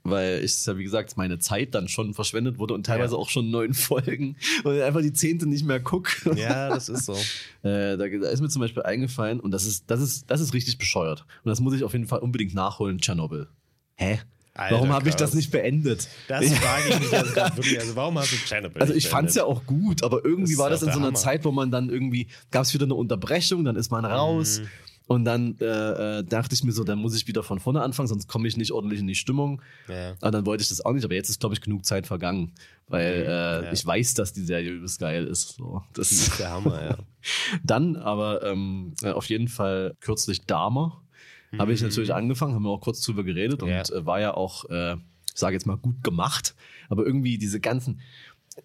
[0.04, 3.18] weil ich ja, wie gesagt, meine Zeit dann schon verschwendet wurde und teilweise ja.
[3.18, 6.34] auch schon neun Folgen und einfach die zehnte nicht mehr gucke.
[6.36, 7.14] Ja, das ist so.
[7.62, 10.52] äh, da, da, ist mir zum Beispiel eingefallen und das ist, das ist, das ist
[10.52, 11.24] richtig bescheuert.
[11.42, 13.48] Und das muss ich auf jeden Fall unbedingt nachholen, Tschernobyl.
[13.96, 14.20] Hä?
[14.56, 16.06] Alter, warum habe ich das nicht beendet?
[16.28, 17.80] Das frage ich mich also wirklich.
[17.80, 20.60] Also warum hast du Tschernobyl Also ich fand es ja auch gut, aber irgendwie das
[20.60, 21.16] war das in so einer Hammer.
[21.16, 24.60] Zeit, wo man dann irgendwie, gab es wieder eine Unterbrechung, dann ist man raus.
[24.60, 24.66] Mm.
[25.06, 28.08] Und dann äh, äh, dachte ich mir so, dann muss ich wieder von vorne anfangen,
[28.08, 29.60] sonst komme ich nicht ordentlich in die Stimmung.
[29.86, 30.14] Ja.
[30.22, 31.04] Aber dann wollte ich das auch nicht.
[31.04, 32.52] Aber jetzt ist, glaube ich, genug Zeit vergangen.
[32.88, 33.28] Weil mhm.
[33.28, 33.72] äh, ja.
[33.72, 35.56] ich weiß, dass die Serie übelst geil ist.
[35.56, 36.96] So, das die ist der Hammer, ja.
[37.62, 41.02] dann aber ähm, äh, auf jeden Fall kürzlich Dahmer.
[41.50, 41.60] Mhm.
[41.60, 44.64] Habe ich natürlich angefangen, haben wir auch kurz drüber geredet und äh, war ja auch,
[44.70, 46.54] äh, ich sage jetzt mal, gut gemacht.
[46.88, 48.00] Aber irgendwie diese ganzen,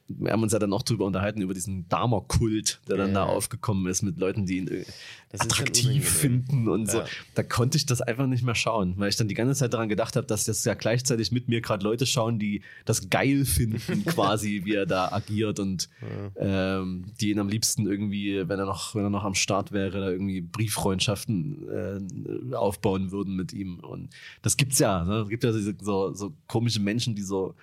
[0.07, 3.15] wir haben uns ja dann auch drüber unterhalten, über diesen Dharma-Kult, der dann ja.
[3.15, 4.85] da aufgekommen ist mit Leuten, die ihn äh,
[5.31, 6.93] das attraktiv finden und ja.
[6.93, 7.03] so.
[7.35, 9.89] Da konnte ich das einfach nicht mehr schauen, weil ich dann die ganze Zeit daran
[9.89, 14.05] gedacht habe, dass das ja gleichzeitig mit mir gerade Leute schauen, die das geil finden,
[14.05, 15.89] quasi, wie er da agiert und
[16.35, 16.79] ja.
[16.79, 19.99] ähm, die ihn am liebsten irgendwie, wenn er noch, wenn er noch am Start wäre,
[19.99, 23.79] da irgendwie Brieffreundschaften äh, aufbauen würden mit ihm.
[23.79, 24.09] Und
[24.41, 25.03] das gibt's ja.
[25.03, 25.21] Ne?
[25.21, 27.55] Es gibt ja so, so komische Menschen, die so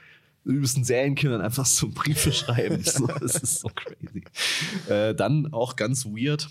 [0.47, 2.83] übelsten Serienkindern einfach so Briefe schreiben.
[2.83, 4.25] so, das ist so crazy.
[4.89, 6.49] Äh, dann auch ganz weird.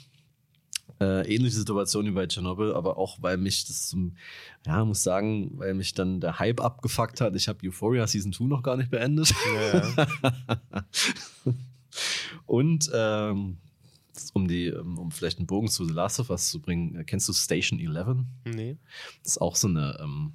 [1.00, 4.16] Äh, ähnliche Situation wie bei Chernobyl, aber auch weil mich das zum,
[4.66, 7.36] ja, muss sagen, weil mich dann der Hype abgefuckt hat.
[7.36, 9.34] Ich habe Euphoria Season 2 noch gar nicht beendet.
[9.54, 10.08] Ja.
[12.46, 13.58] Und ähm,
[14.34, 17.34] um die, um vielleicht einen Bogen zu The Last of Us zu bringen, kennst du
[17.34, 18.18] Station 11?
[18.46, 18.78] Nee.
[19.24, 20.34] Das ist auch so eine ähm,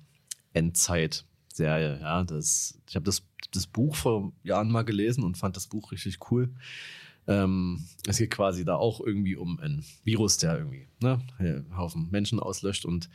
[1.60, 2.24] Endzeit-Serie, ja.
[2.24, 6.18] Das, ich habe das das Buch vor Jahren mal gelesen und fand das Buch richtig
[6.30, 6.50] cool.
[7.26, 12.08] Ähm, es geht quasi da auch irgendwie um einen Virus, der irgendwie ne, einen Haufen
[12.10, 13.10] Menschen auslöscht und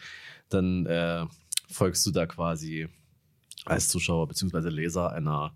[0.50, 1.26] dann äh,
[1.70, 2.88] folgst du da quasi
[3.66, 4.70] als Zuschauer bzw.
[4.70, 5.56] Leser einer,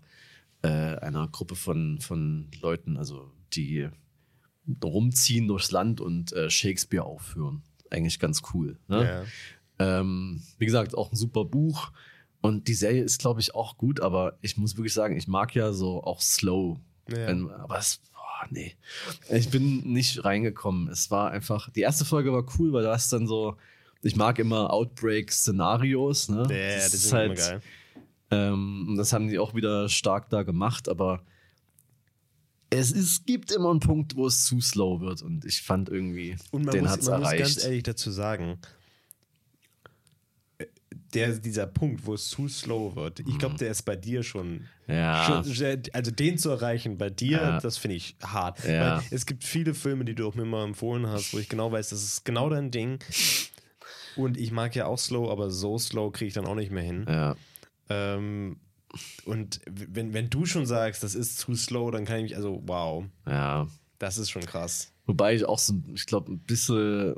[0.62, 3.88] äh, einer Gruppe von, von Leuten, also die
[4.82, 7.62] rumziehen durchs Land und äh, Shakespeare aufführen.
[7.90, 8.78] Eigentlich ganz cool.
[8.88, 9.26] Ne?
[9.78, 10.00] Ja.
[10.00, 11.92] Ähm, wie gesagt, auch ein super Buch.
[12.42, 15.54] Und die Serie ist, glaube ich, auch gut, aber ich muss wirklich sagen, ich mag
[15.54, 16.78] ja so auch Slow.
[17.08, 17.26] Ja.
[17.26, 18.74] Wenn, aber es, boah, nee.
[19.30, 20.88] Ich bin nicht reingekommen.
[20.88, 23.56] Es war einfach, die erste Folge war cool, weil du hast dann so,
[24.02, 26.46] ich mag immer Outbreak-Szenarios, ne?
[26.48, 27.62] Ja, das, das ist halt, immer geil.
[28.30, 31.22] Ähm, das haben die auch wieder stark da gemacht, aber
[32.70, 36.36] es ist, gibt immer einen Punkt, wo es zu slow wird und ich fand irgendwie,
[36.52, 37.40] den hat es erreicht.
[37.40, 38.58] Man muss ganz ehrlich dazu sagen,
[41.14, 43.58] der, dieser Punkt, wo es zu slow wird, ich glaube, mhm.
[43.58, 45.42] der ist bei dir schon, ja.
[45.44, 47.60] schon, Also den zu erreichen bei dir, ja.
[47.60, 48.64] das finde ich hart.
[48.64, 49.02] Ja.
[49.10, 51.90] es gibt viele Filme, die du auch mir mal empfohlen hast, wo ich genau weiß,
[51.90, 52.98] das ist genau dein Ding.
[54.16, 56.82] Und ich mag ja auch slow, aber so slow kriege ich dann auch nicht mehr
[56.82, 57.06] hin.
[57.08, 57.36] Ja.
[57.88, 58.58] Ähm,
[59.24, 62.62] und wenn, wenn du schon sagst, das ist zu slow, dann kann ich mich, also
[62.66, 63.68] wow, Ja.
[63.98, 64.92] das ist schon krass.
[65.06, 67.14] Wobei ich auch so, ich glaube, ein bisschen.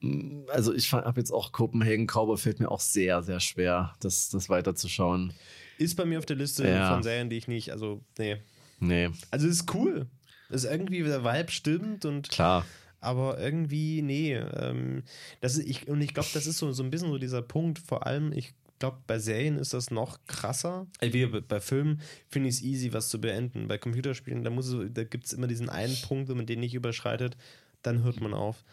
[0.00, 4.28] Mm, Also ich habe jetzt auch Copenhagen Cowboy fällt mir auch sehr, sehr schwer, das,
[4.30, 5.32] das weiterzuschauen.
[5.78, 6.92] Ist bei mir auf der Liste Ja.
[6.92, 8.36] von Serien, die ich nicht, also, nee.
[8.80, 10.06] Nee, Also ist cool.
[10.50, 12.64] Ist irgendwie, der Vibe stimmt und klar.
[13.00, 14.34] aber irgendwie, nee.
[14.34, 15.02] Ähm,
[15.40, 17.78] das ist, ich, und ich glaube, das ist so, so ein bisschen so dieser Punkt,
[17.80, 20.86] vor allem, ich glaube, bei Serien ist das noch krasser.
[21.00, 23.66] Wie bei, bei Filmen finde ich es easy, was zu beenden.
[23.68, 26.60] Bei Computerspielen, da, muss es- da gibt es immer diesen einen Punkt, wenn man den
[26.60, 27.36] nicht überschreitet,
[27.82, 28.64] dann hört man auf.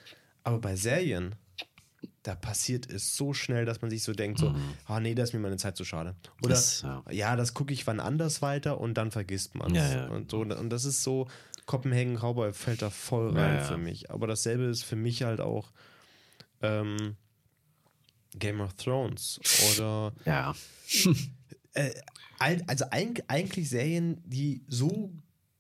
[0.46, 1.36] Aber bei Serien,
[2.24, 5.34] da passiert es so schnell, dass man sich so denkt, so, ah nee, da ist
[5.34, 6.16] mir meine Zeit zu schade.
[6.42, 7.04] Oder Das, ja.
[7.12, 7.36] ja.
[7.36, 9.92] das gucke ich wann anders weiter und dann vergisst man es.
[9.94, 10.08] Ja, ja.
[10.08, 11.28] Und, so, und das ist so,
[11.66, 14.10] Kopenhagen Cowboy fällt da voll rein für mich.
[14.12, 15.72] Aber dasselbe ist für mich halt auch
[16.62, 17.16] ähm,
[18.38, 19.40] Game of Thrones
[19.74, 20.56] oder Ja.
[21.74, 21.92] äh,
[22.40, 25.12] also eig- eigentlich Serien, die so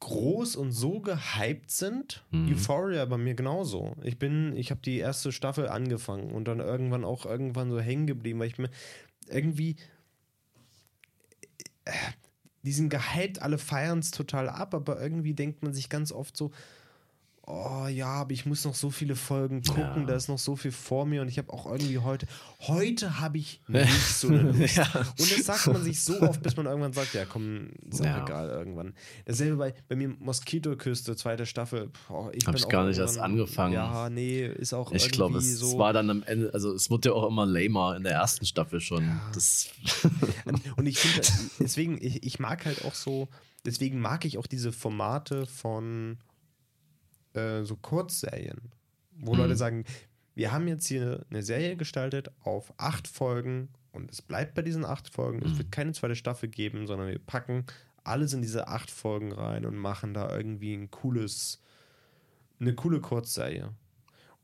[0.05, 2.23] groß und so gehypt sind.
[2.29, 2.53] Mhm.
[2.53, 3.95] Euphoria bei mir genauso.
[4.03, 8.05] Ich bin, ich habe die erste Staffel angefangen und dann irgendwann auch irgendwann so hängen
[8.05, 8.69] geblieben, weil ich mir
[9.27, 9.77] irgendwie
[11.85, 11.91] äh,
[12.61, 16.35] die sind gehypt, alle feiern es total ab, aber irgendwie denkt man sich ganz oft
[16.37, 16.51] so,
[17.47, 20.05] oh ja, aber ich muss noch so viele Folgen gucken, Ja.
[20.05, 22.25] da ist noch so viel vor mir und ich habe auch irgendwie heute,
[22.61, 24.75] heute habe ich nicht so eine Lust.
[24.77, 24.87] Ja.
[24.95, 28.05] Und das sagt man sich so oft, bis man irgendwann sagt, ja komm, ist auch
[28.05, 28.23] Ja.
[28.23, 28.93] egal irgendwann.
[29.25, 31.91] Dasselbe bei, bei mir Moskitoküste, zweite Staffel.
[32.07, 33.73] Boah, ich Hab bin ich auch gar nicht erst angefangen.
[33.73, 35.67] Ja, nee, ist auch Ich glaube, es, so.
[35.67, 38.45] es war dann am Ende, also es wurde ja auch immer lamer in der ersten
[38.45, 39.03] Staffel schon.
[40.77, 41.27] Und ich finde,
[41.59, 43.27] deswegen, ich, ich mag halt auch so,
[43.65, 46.17] deswegen mag ich auch diese Formate von
[47.35, 48.71] äh, so Kurzserien,
[49.11, 49.39] wo Mhm.
[49.39, 49.85] Leute sagen,
[50.33, 54.83] wir haben jetzt hier eine Serie gestaltet auf acht Folgen und es bleibt bei diesen
[54.85, 55.39] acht Folgen.
[55.39, 55.45] Mhm.
[55.51, 57.65] Es wird keine zweite Staffel geben, sondern wir packen
[58.03, 61.61] alles in diese acht Folgen rein und machen da irgendwie ein cooles,
[62.59, 63.69] eine coole Kurzserie.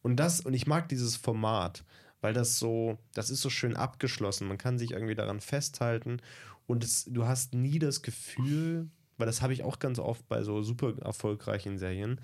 [0.01, 1.83] Und das, und ich mag dieses Format,
[2.21, 4.47] weil das so, das ist so schön abgeschlossen.
[4.47, 6.21] Man kann sich irgendwie daran festhalten
[6.65, 10.41] und es, du hast nie das Gefühl, weil das habe ich auch ganz oft bei
[10.41, 12.19] so super erfolgreichen Serien,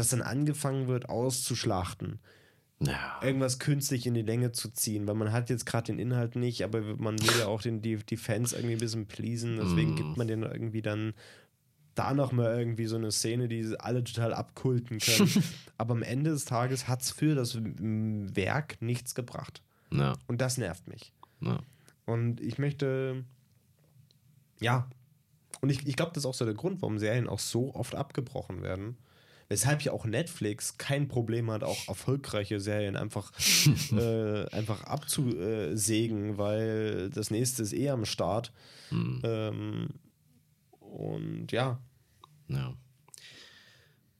[0.00, 2.20] dass dann angefangen wird auszuschlachten.
[2.80, 3.20] ja.
[3.22, 6.64] Irgendwas künstlich in die Länge zu ziehen, weil man hat jetzt gerade den Inhalt nicht,
[6.64, 10.16] aber man will ja auch den, die, die Fans irgendwie ein bisschen pleasen, deswegen gibt
[10.16, 11.12] man denen irgendwie dann
[11.94, 15.44] da noch mal irgendwie so eine Szene, die sie alle total abkulten können.
[15.76, 19.62] aber am Ende des Tages hat es für das mm, Werk nichts gebracht.
[19.92, 20.14] Ja.
[20.28, 21.12] Und das nervt mich.
[21.42, 21.58] Ja.
[22.06, 23.22] Und ich möchte,
[24.60, 24.88] ja,
[25.60, 27.94] und ich, ich glaube, das ist auch so der Grund, warum Serien auch so oft
[27.94, 28.96] abgebrochen werden.
[29.50, 33.32] Weshalb ja auch Netflix kein Problem hat, auch erfolgreiche Serien einfach,
[33.92, 38.52] äh, einfach abzusägen, weil das nächste ist eh am Start.
[38.92, 39.88] Ähm,
[40.80, 41.78] und ja,
[42.48, 42.74] Ja.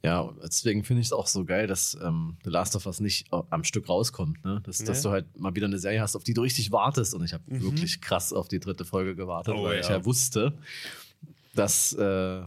[0.02, 3.30] Ja, deswegen finde ich es auch so geil, dass ähm, The Last of Us nicht
[3.34, 4.42] äh, am Stück rauskommt.
[4.46, 4.62] Ne?
[4.64, 5.02] Dass, dass Nee.
[5.02, 7.12] du halt mal wieder eine Serie hast, auf die du richtig wartest.
[7.14, 9.80] Und ich habe wirklich krass auf die dritte Folge gewartet, Oh, weil ja.
[9.80, 10.56] ich ja wusste,
[11.54, 12.42] dass äh,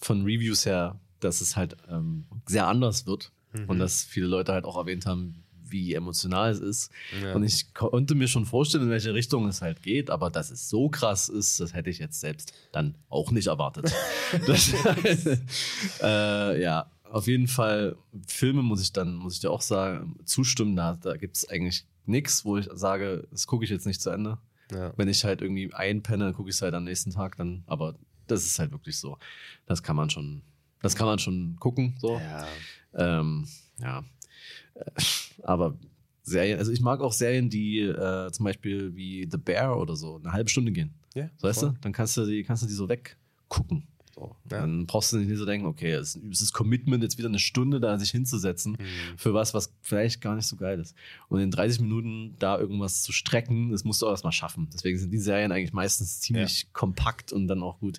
[0.00, 3.32] von Reviews her, dass es halt ähm, sehr anders wird.
[3.68, 6.90] Und dass viele Leute halt auch erwähnt haben, wie emotional es ist.
[7.22, 7.34] Ja.
[7.34, 10.68] Und ich konnte mir schon vorstellen, in welche Richtung es halt geht, aber dass es
[10.68, 13.92] so krass ist, das hätte ich jetzt selbst dann auch nicht erwartet.
[14.46, 14.72] das,
[16.02, 17.96] äh, ja, auf jeden Fall,
[18.26, 21.84] Filme muss ich dann, muss ich dir auch sagen, zustimmen, da, da gibt es eigentlich
[22.04, 24.38] nichts, wo ich sage, das gucke ich jetzt nicht zu Ende.
[24.72, 24.92] Ja.
[24.96, 27.94] Wenn ich halt irgendwie einpenne, dann gucke ich es halt am nächsten Tag dann, aber
[28.26, 29.18] das ist halt wirklich so.
[29.66, 30.42] Das kann man schon,
[30.82, 32.18] das kann man schon gucken, so.
[32.18, 32.46] ja.
[32.94, 33.46] Ähm,
[33.80, 34.04] ja.
[34.74, 35.02] Äh,
[35.42, 35.76] Aber
[36.22, 40.16] Serien, also ich mag auch Serien, die äh, zum Beispiel wie The Bear oder so
[40.16, 40.94] eine halbe Stunde gehen.
[41.14, 41.70] Ja, weißt voll.
[41.70, 41.78] du?
[41.80, 43.86] Dann kannst du die, kannst du die so weggucken.
[44.14, 44.34] So.
[44.50, 44.60] Ja.
[44.62, 47.98] Dann brauchst du nicht so denken, okay, es ist Commitment, jetzt wieder eine Stunde da
[47.98, 49.18] sich hinzusetzen Mhm.
[49.18, 50.94] für was, was vielleicht gar nicht so geil ist.
[51.28, 54.68] Und in 30 Minuten da irgendwas zu strecken, das musst du auch erstmal schaffen.
[54.72, 57.98] Deswegen sind die Serien eigentlich meistens ziemlich kompakt und dann auch gut.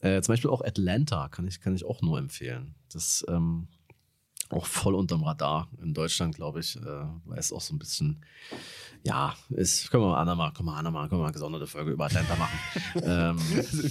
[0.00, 2.74] Äh, zum Beispiel auch Atlanta kann ich, kann ich auch nur empfehlen.
[2.92, 3.68] Das ähm,
[4.50, 6.80] auch voll unterm Radar in Deutschland, glaube ich, äh,
[7.24, 8.24] weil es auch so ein bisschen,
[9.02, 11.90] ja, ist, können wir mal andermal, können wir andermal, können wir mal eine gesonderte Folge
[11.90, 12.58] über Atlanta machen.
[13.02, 13.38] ähm,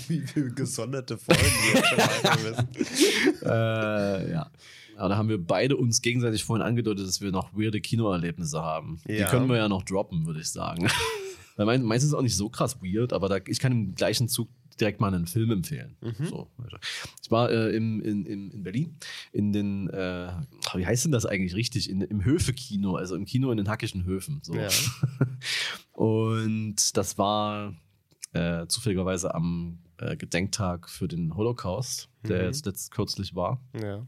[0.08, 3.44] wie viele gesonderte Folgen wir schon müssen.
[3.46, 4.52] äh, ja.
[4.96, 9.00] Aber da haben wir beide uns gegenseitig vorhin angedeutet, dass wir noch weirde Kinoerlebnisse haben.
[9.08, 9.30] Die Ja.
[9.30, 10.88] können wir ja noch droppen, würde ich sagen.
[11.56, 14.50] Weil meins ist auch nicht so krass weird, aber da, ich kann im gleichen Zug
[14.80, 15.96] direkt mal einen Film empfehlen.
[16.20, 16.78] So, also.
[17.24, 18.98] ich war äh, im, in, in, in Berlin
[19.32, 20.32] in den, äh,
[20.76, 21.90] wie heißt denn das eigentlich richtig?
[21.90, 24.40] In, Im Höfe-Kino, also im Kino in den Hackischen Höfen.
[24.44, 24.56] So.
[24.56, 24.70] Ja.
[25.94, 27.74] Und das war
[28.34, 32.46] äh, zufälligerweise am äh, Gedenktag für den Holocaust, der Mhm.
[32.46, 33.62] jetzt letzt kürzlich war.
[33.82, 34.06] Ja.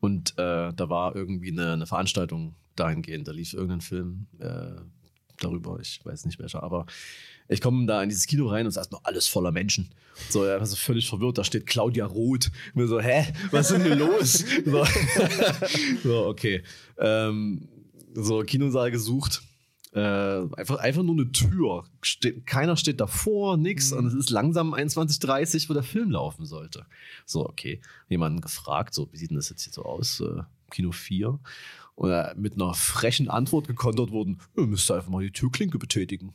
[0.00, 3.26] Und äh, da war irgendwie eine, eine Veranstaltung dahingehend.
[3.28, 4.76] Da lief irgendein Film äh,
[5.40, 6.86] darüber, ich weiß nicht welcher, aber
[7.48, 9.90] ich komme da in dieses Kino rein und es ist erstmal alles voller Menschen.
[10.30, 12.50] So, ja, so völlig verwirrt, da steht Claudia Roth.
[12.74, 14.44] Und mir so, hä, was ist denn hier los?
[14.64, 14.84] So,
[16.02, 16.62] so okay.
[16.98, 17.68] Ähm,
[18.14, 19.42] so, Kinosaal gesucht.
[19.92, 20.00] Äh,
[20.56, 21.84] einfach, einfach nur eine Tür.
[22.02, 23.92] Ste keiner steht davor, nix.
[23.92, 26.86] Und es ist langsam 21.30 wo der Film laufen sollte.
[27.26, 27.80] So, okay.
[28.08, 30.20] Jemanden gefragt, so, wie sieht denn das jetzt hier so aus?
[30.20, 31.38] Äh, Kino 4.
[31.96, 36.32] Und äh, mit einer frechen Antwort gekontert wurden, ihr müsst einfach mal die Türklinke betätigen.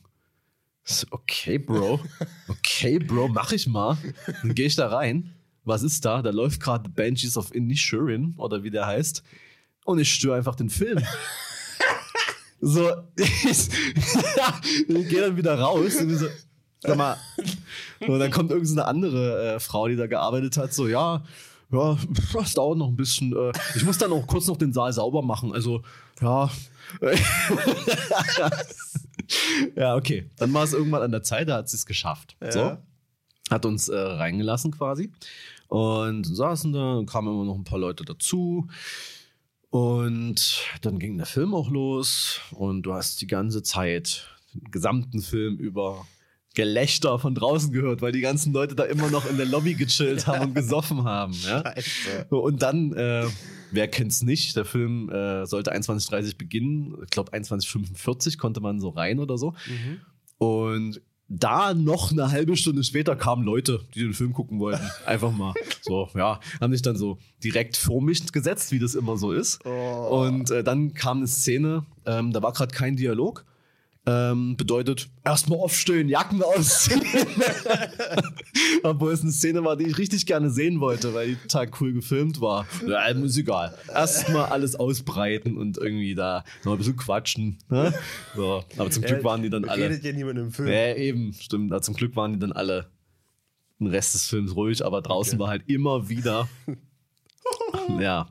[0.90, 2.00] So, okay, Bro.
[2.48, 3.96] Okay, Bro, mach ich mal.
[4.42, 5.32] Dann gehe ich da rein.
[5.64, 6.20] Was ist da?
[6.20, 9.22] Da läuft gerade Banshees of Inisherin oder wie der heißt.
[9.84, 11.02] Und ich störe einfach den Film.
[12.62, 13.30] So, ich,
[14.86, 16.26] ich gehe dann wieder raus und so,
[16.80, 17.16] sag mal,
[18.06, 21.22] und dann kommt irgendeine andere äh, Frau, die da gearbeitet hat, so, ja,
[21.72, 21.96] ja,
[22.34, 23.32] das dauert noch ein bisschen.
[23.34, 25.54] Äh, ich muss dann auch kurz noch den Saal sauber machen.
[25.54, 25.82] Also,
[26.20, 26.50] ja.
[29.76, 30.30] ja, okay.
[30.36, 32.36] Dann war es irgendwann an der Zeit, da hat sie es geschafft.
[32.50, 32.58] So.
[32.58, 32.82] Ja.
[33.50, 35.12] Hat uns äh, reingelassen quasi.
[35.68, 38.68] Und saßen da, dann kamen immer noch ein paar Leute dazu.
[39.70, 45.20] Und dann ging der Film auch los und du hast die ganze Zeit, den gesamten
[45.20, 46.06] Film über
[46.56, 50.26] Gelächter von draußen gehört, weil die ganzen Leute da immer noch in der Lobby gechillt
[50.26, 51.34] haben und gesoffen haben.
[51.44, 51.62] Ja?
[51.62, 52.26] Scheiße.
[52.28, 53.26] So, Und dann, äh,
[53.70, 56.96] wer kennt's nicht, der Film äh, sollte 21.30 beginnen.
[57.04, 59.54] Ich glaube 21.45 konnte man so rein oder so.
[60.38, 61.00] Und
[61.30, 64.82] da noch eine halbe Stunde später kamen Leute, die den Film gucken wollten.
[65.06, 65.54] Einfach mal.
[65.80, 69.64] So, ja, haben sich dann so direkt vor mich gesetzt, wie das immer so ist.
[69.64, 70.24] Oh.
[70.26, 73.44] Und äh, dann kam eine Szene, ähm, da war gerade kein Dialog.
[74.06, 77.02] Ähm, bedeutet, erstmal aufstehen, Jacken ausziehen.
[78.82, 81.92] Obwohl es eine Szene war, die ich richtig gerne sehen wollte, weil die total cool
[81.92, 82.66] gefilmt war.
[82.86, 83.76] Ja, ist egal.
[83.88, 87.58] Erstmal alles ausbreiten und irgendwie da noch ein bisschen quatschen.
[87.68, 87.92] Ne?
[88.34, 88.64] So.
[88.78, 89.84] Aber zum Glück waren die dann alle.
[89.84, 90.68] Redet ja niemand im Film.
[90.68, 91.70] Ja, eben, stimmt.
[91.70, 92.86] Aber zum Glück waren die dann alle
[93.80, 96.48] den Rest des Films ruhig, aber draußen war halt immer wieder.
[98.00, 98.28] ja.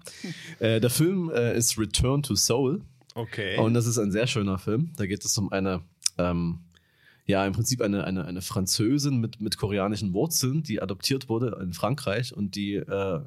[0.59, 2.82] Äh, der Film äh, ist Return to Soul.
[3.20, 3.57] Okay.
[3.57, 4.91] Und das ist ein sehr schöner Film.
[4.97, 5.82] Da geht es um eine,
[6.17, 6.59] ähm,
[7.26, 11.74] ja, im Prinzip eine, eine, eine Französin mit, mit koreanischen Wurzeln, die adoptiert wurde in
[11.74, 13.22] Frankreich und die äh,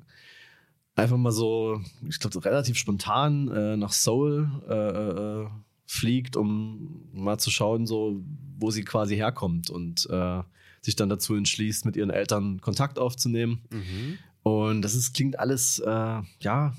[0.95, 5.49] einfach mal so, ich glaube, relativ spontan äh, nach Seoul äh, äh,
[5.86, 8.22] fliegt, um mal zu schauen, so,
[8.59, 10.43] wo sie quasi herkommt und äh,
[10.80, 13.62] sich dann dazu entschließt, mit ihren Eltern Kontakt aufzunehmen.
[13.70, 14.18] Mhm.
[14.43, 16.74] Und das ist, klingt alles, äh, ja,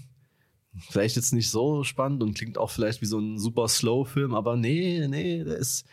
[0.89, 4.55] vielleicht jetzt nicht so spannend und klingt auch vielleicht wie so ein super Slow-Film, aber
[4.55, 5.85] nee, nee, der ist,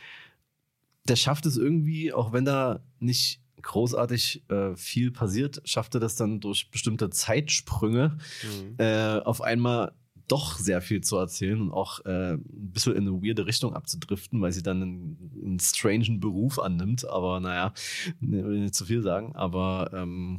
[1.08, 6.16] der schafft es irgendwie, auch wenn da nicht großartig äh, viel passiert, schafft er das
[6.16, 8.74] dann durch bestimmte Zeitsprünge Mhm.
[8.78, 9.92] äh, auf einmal
[10.28, 14.40] doch sehr viel zu erzählen und auch äh, ein bisschen in eine weirde Richtung abzudriften,
[14.40, 17.04] weil sie dann einen, einen strangen Beruf annimmt.
[17.04, 17.74] Aber naja,
[18.20, 19.34] ne, will nicht zu viel sagen.
[19.34, 20.38] Aber ähm,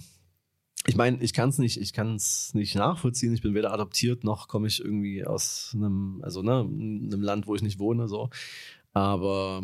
[0.87, 3.33] ich meine, ich kann es nicht, ich kann es nicht nachvollziehen.
[3.33, 7.55] Ich bin weder adoptiert noch komme ich irgendwie aus einem, also ne, einem Land, wo
[7.55, 8.29] ich nicht wohne, so.
[8.93, 9.63] Aber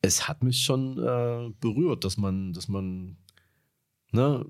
[0.00, 3.16] es hat mich schon äh, berührt, dass man, dass man,
[4.12, 4.46] ne,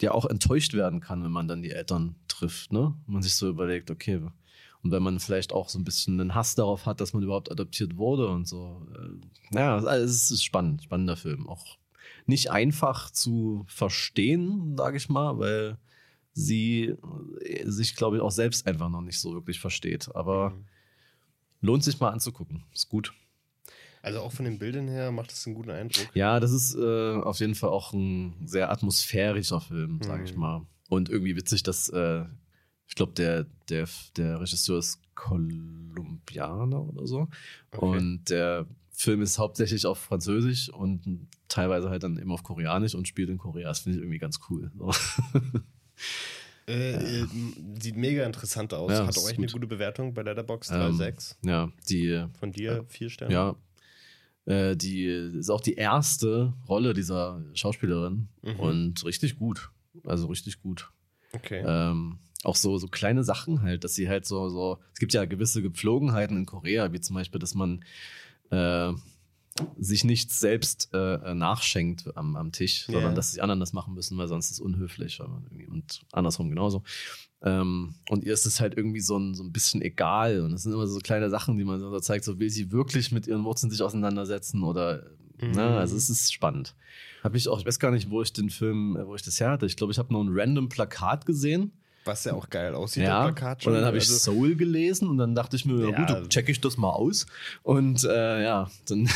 [0.00, 2.94] ja auch enttäuscht werden kann, wenn man dann die Eltern trifft, ne?
[3.06, 4.20] Man sich so überlegt, okay,
[4.82, 7.50] und wenn man vielleicht auch so ein bisschen einen Hass darauf hat, dass man überhaupt
[7.50, 8.86] adoptiert wurde und so.
[8.94, 11.48] Äh, ja, es ist spannend, spannender Film.
[11.48, 11.78] Auch
[12.28, 15.78] nicht einfach zu verstehen, sage ich mal, weil
[16.32, 16.94] sie
[17.44, 20.14] äh, sich, glaube ich, auch selbst einfach noch nicht so wirklich versteht.
[20.14, 20.64] Aber Mhm.
[21.62, 22.64] lohnt sich mal anzugucken.
[22.72, 23.12] Ist gut.
[24.02, 26.08] Also auch von den Bildern her macht es einen guten Eindruck.
[26.14, 30.40] Ja, das ist äh, auf jeden Fall auch ein sehr atmosphärischer Film, sage ich Mhm.
[30.40, 30.66] mal.
[30.88, 32.24] Und irgendwie witzig, dass äh,
[32.86, 37.28] ich glaube, der, der, der Regisseur ist Kolumbianer oder so.
[37.72, 37.84] Okay.
[37.84, 43.08] Und der Film ist hauptsächlich auf Französisch und teilweise halt dann eben auf Koreanisch und
[43.08, 43.68] spielt in Korea.
[43.68, 44.70] Das finde ich irgendwie ganz cool.
[44.76, 44.92] So.
[46.66, 47.26] Äh, äh,
[47.80, 48.92] sieht mega interessant aus.
[48.92, 49.54] Ja, Hat auch echt eine gut.
[49.54, 51.36] gute Bewertung bei Letterboxd Ähm, 3,6.
[51.46, 53.32] ja, die, Von dir vier Sterne.
[53.32, 53.56] ja,
[54.44, 58.60] äh, die ist auch die erste Rolle dieser Schauspielerin Mhm.
[58.60, 59.70] und richtig gut.
[60.04, 60.90] Also richtig gut.
[61.32, 61.64] Okay.
[61.66, 65.24] Ähm, auch so, so kleine Sachen halt, dass sie halt so, so, es gibt ja
[65.24, 67.82] gewisse Gepflogenheiten in Korea, wie zum Beispiel, dass man
[68.50, 68.92] äh,
[69.78, 73.12] sich nichts selbst äh, nachschenkt am, am Tisch, sondern Ja.
[73.14, 75.20] dass die anderen das machen müssen, weil sonst ist es unhöflich.
[75.20, 76.82] Und andersrum genauso.
[77.42, 80.40] Ähm, und ihr ist es halt irgendwie so ein, so ein bisschen egal.
[80.40, 83.12] Und das sind immer so kleine Sachen, die man so zeigt, so will sie wirklich
[83.12, 85.06] mit ihren Wurzeln sich auseinandersetzen oder
[85.40, 86.74] Na, also es ist spannend.
[87.22, 89.38] Habe ich auch, ich weiß gar nicht, wo ich den Film, äh, wo ich das
[89.38, 89.66] her hatte.
[89.66, 91.72] Ich glaube, ich habe nur ein random Plakat gesehen.
[92.04, 95.18] Was ja auch geil aussieht, Ja, Plakat und dann habe ich Also, Soul gelesen und
[95.18, 95.96] dann dachte ich mir, ja, Ja.
[95.98, 97.26] gut, dann check ich das mal aus.
[97.62, 99.08] Und äh, ja, dann.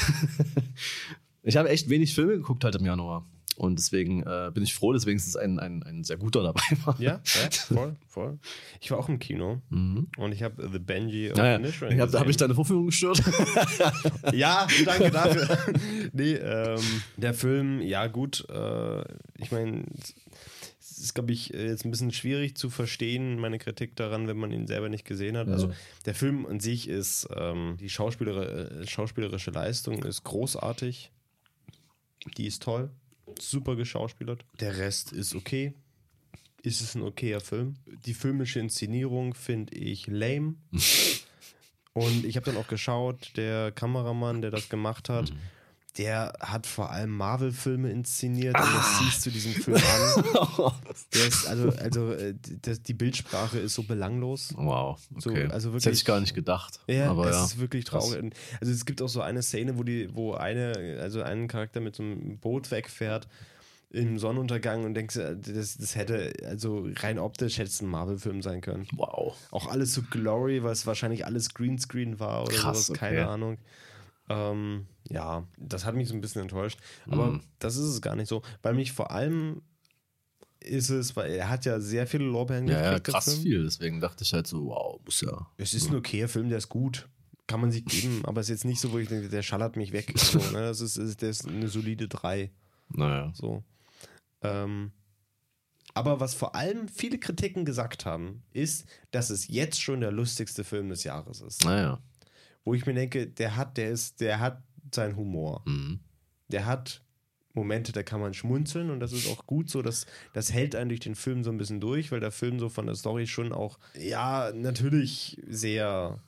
[1.42, 3.24] ich habe echt wenig Filme geguckt halt im Januar.
[3.56, 6.96] Und deswegen äh, bin ich froh, dass wenigstens ein, ein, ein sehr guter dabei war.
[7.00, 8.38] ja, ja, voll, voll.
[8.80, 10.08] Ich war auch im Kino Mhm.
[10.16, 12.86] und ich habe The Benji of Naja, Inisherin ich hab, da habe ich deine Vorführung
[12.86, 13.22] gestört.
[14.32, 15.58] Ja, danke dafür.
[16.12, 16.80] nee, ähm,
[17.18, 19.02] der Film, ja gut, äh,
[19.38, 19.84] ich meine,
[20.98, 24.52] ist, glaube ich, äh, jetzt ein bisschen schwierig zu verstehen, meine Kritik daran, wenn man
[24.52, 25.48] ihn selber nicht gesehen hat.
[25.48, 25.72] Also
[26.06, 31.10] der Film an sich ist, ähm, die Schauspieler, äh, schauspielerische Leistung ist großartig.
[32.36, 32.90] Die ist toll.
[33.40, 34.44] Super geschauspielert.
[34.60, 35.74] Der Rest ist okay.
[36.62, 37.74] Ist es ein okayer Film?
[38.06, 40.54] Die filmische Inszenierung finde ich lame.
[41.94, 45.32] Und ich habe dann auch geschaut, der Kameramann, der das gemacht hat,
[45.98, 50.72] der hat vor allem Marvel-Filme inszeniert und das siehst du diesem Film an.
[51.14, 54.54] Der ist, also, also äh, das, die Bildsprache ist so belanglos.
[54.56, 55.48] wow, So, okay.
[55.50, 56.80] also das hätte wirklich- ich gar nicht gedacht.
[56.86, 57.44] Ja, aber es ja.
[57.44, 58.04] ist wirklich krass.
[58.06, 58.22] traurig.
[58.22, 61.80] Und Also es gibt auch so eine Szene, wo die, wo eine, also ein Charakter
[61.80, 63.28] mit so einem Boot wegfährt
[63.90, 68.40] im Sonnenuntergang und denkst, äh, das, das hätte, also rein optisch hätte es ein Marvel-Film
[68.40, 68.86] sein können.
[68.94, 69.36] Wow.
[69.50, 73.28] Auch alles so Glory, weil es wahrscheinlich alles Greenscreen war oder Krass, sowas, keine okay.
[73.28, 73.58] Ahnung.
[74.32, 76.78] Ähm, ja, das hat mich so ein bisschen enttäuscht.
[77.08, 77.40] Aber Mhm.
[77.58, 78.42] das ist es gar nicht so.
[78.62, 79.62] Bei mich vor allem
[80.60, 83.64] ist es, weil er hat ja sehr viele Lorbeeren Ja, ja, gekriegt, der krass viel.
[83.64, 85.48] Deswegen dachte ich halt so, wow, muss ja.
[85.56, 87.08] Es ist ein okayer Film, der ist gut.
[87.48, 89.76] Kann man sich geben, aber es ist jetzt nicht so, wo ich denke, der schallert
[89.76, 90.12] mich weg.
[90.16, 90.60] So, ne?
[90.60, 92.50] Das ist, ist, der ist eine solide 3.
[92.90, 93.32] Naja.
[93.34, 93.64] So.
[94.42, 94.92] Ähm,
[95.94, 100.62] aber was vor allem viele Kritiken gesagt haben, ist, dass es jetzt schon der lustigste
[100.64, 101.64] Film des Jahres ist.
[101.64, 102.00] Naja.
[102.64, 104.62] Wo ich mir denke, der hat, der ist, der hat
[104.94, 105.62] seinen Humor.
[105.66, 106.00] Mhm.
[106.48, 107.02] Der hat
[107.54, 109.82] Momente, da kann man schmunzeln und das ist auch gut so.
[109.82, 112.68] Das, das hält einen durch den Film so ein bisschen durch, weil der Film so
[112.68, 116.18] von der Story schon auch, ja, natürlich sehr,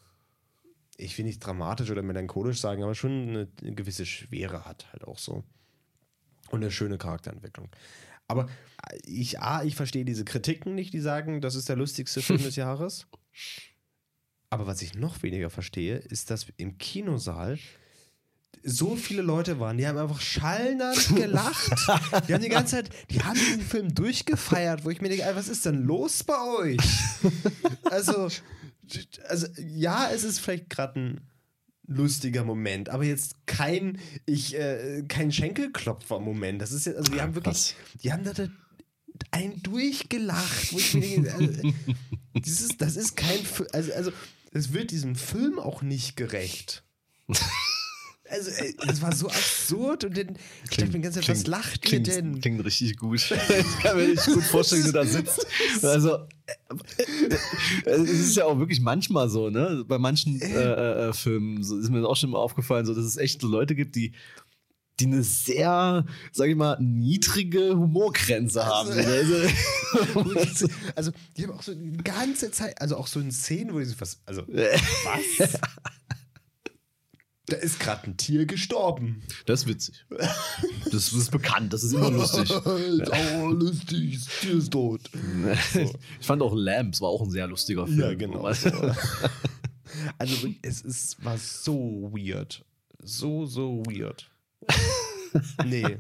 [0.97, 5.05] ich will nicht dramatisch oder melancholisch sagen, aber schon eine, eine gewisse Schwere hat halt
[5.05, 5.45] auch so.
[6.51, 7.69] Und eine schöne Charakterentwicklung.
[8.29, 8.49] Aber
[9.05, 12.57] ich, A, ich verstehe diese Kritiken nicht, die sagen, das ist der lustigste Film des
[12.57, 13.07] Jahres.
[14.55, 17.59] Aber was ich noch weniger verstehe, ist, dass im Kinosaal
[18.63, 21.73] so viele Leute waren, die haben einfach schallend gelacht.
[22.29, 25.49] Die haben die ganze Zeit, die haben diesen Film durchgefeiert, wo ich mir denke, was
[25.49, 26.79] ist denn los bei euch?
[27.91, 28.29] Also,
[29.29, 31.21] also ja, es ist vielleicht gerade ein
[31.89, 36.63] lustiger Moment, aber jetzt kein ich äh, kein Schenkelklopfer-Moment.
[36.63, 37.75] Das ist ja, also die haben wirklich, Krass.
[38.05, 38.33] die haben da
[39.33, 41.75] einen durchgelacht, wo ich mir denke, also,
[42.35, 43.41] dieses, das ist kein,
[43.73, 44.13] also also
[44.55, 46.83] es wird diesem Film auch nicht gerecht.
[48.31, 51.47] Also, ey, das war so absurd und dann ich dachte mir die ganze Zeit, was
[51.47, 52.41] lacht ihr klingt, denn?
[52.41, 53.21] Klingt richtig gut.
[53.31, 55.47] ich kann mir nicht gut vorstellen, wie du da sitzt.
[55.83, 56.55] Also, äh,
[57.85, 59.85] es ist ja auch wirklich manchmal so, ne?
[59.87, 63.19] Bei manchen äh, äh, Filmen so ist mir auch schon mal aufgefallen, so, dass es
[63.19, 64.13] echt so Leute gibt, die
[65.01, 68.91] die eine sehr, sag ich mal, niedrige Humorgrenze haben.
[70.35, 73.79] Also, Also, die haben auch so die ganze Zeit, also auch so in Szenen, wo
[73.79, 75.59] die so was, also, was?
[77.47, 79.23] Da ist gerade ein Tier gestorben.
[79.47, 80.07] das ist witzig.
[80.91, 82.51] Das ist bekannt, das ist immer lustig.
[82.51, 85.03] oh, lustig, das Tier ist tot.
[86.21, 88.01] Ich fand auch Lamps war auch ein sehr lustiger Film.
[88.01, 88.45] Ja, genau.
[88.45, 88.71] Also,
[90.19, 92.65] wirklich, es ist, war so weird.
[93.03, 94.31] So, so weird.
[95.65, 95.99] nee.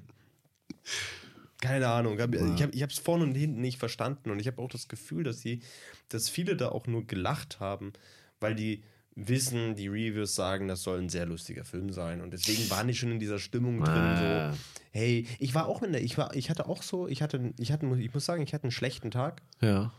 [1.61, 2.19] Keine Ahnung.
[2.19, 5.41] Ich habe es vorne und hinten nicht verstanden und ich habe auch das Gefühl, dass
[5.41, 5.61] die,
[6.09, 7.93] dass viele da auch nur gelacht haben,
[8.41, 8.85] weil die
[9.17, 12.95] wissen, die Reviews sagen, das soll ein sehr lustiger Film sein und deswegen waren die
[12.95, 13.95] schon in dieser Stimmung drin.
[13.95, 14.53] Ah.
[14.53, 14.59] So,
[14.91, 17.73] hey, ich war auch in der, ich war, ich hatte auch so, ich hatte, ich
[17.73, 19.43] hatte, ich muss sagen, ich hatte einen schlechten Tag.
[19.61, 19.93] Ja.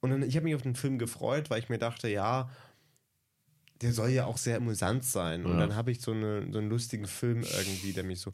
[0.00, 2.50] Und dann, ich habe mich auf den Film gefreut, weil ich mir dachte, ja,
[3.82, 5.44] der soll ja auch sehr amüsant sein.
[5.44, 5.58] Und Ja.
[5.60, 8.32] dann habe ich so, eine, so einen lustigen Film irgendwie, der mich so.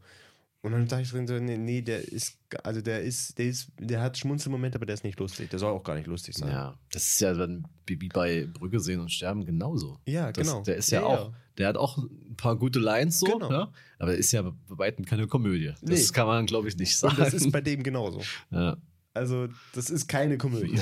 [0.61, 3.68] Und dann dachte ich drin, so, nee, nee, der ist, also der ist, der ist,
[3.78, 5.51] der hat Schmunzelmomente, aber der ist nicht lustig.
[5.51, 6.51] Der soll auch gar nicht lustig sein.
[6.51, 10.01] Ja, das ist ja dann wie bei Brücke sehen und sterben genauso.
[10.05, 10.62] Ja, Das, genau.
[10.62, 11.34] Der ist ja, Ja, auch, ja.
[11.59, 13.51] der hat auch ein paar gute Lines so, Genau.
[13.53, 13.72] ja?
[14.01, 15.72] aber ist ja bei weitem keine Komödie.
[15.80, 16.12] Das Nee.
[16.12, 17.14] kann man, glaube ich, nicht sagen.
[17.16, 18.20] Und das ist bei dem genauso.
[18.51, 18.76] ja.
[19.14, 20.78] Also, das ist keine Komödie.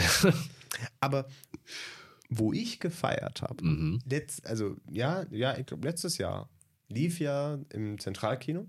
[1.00, 1.26] aber
[2.28, 4.02] wo ich gefeiert habe, mhm.
[4.44, 6.48] also ja, ja, ich glaube letztes Jahr
[6.88, 8.66] lief ja im Zentralkino.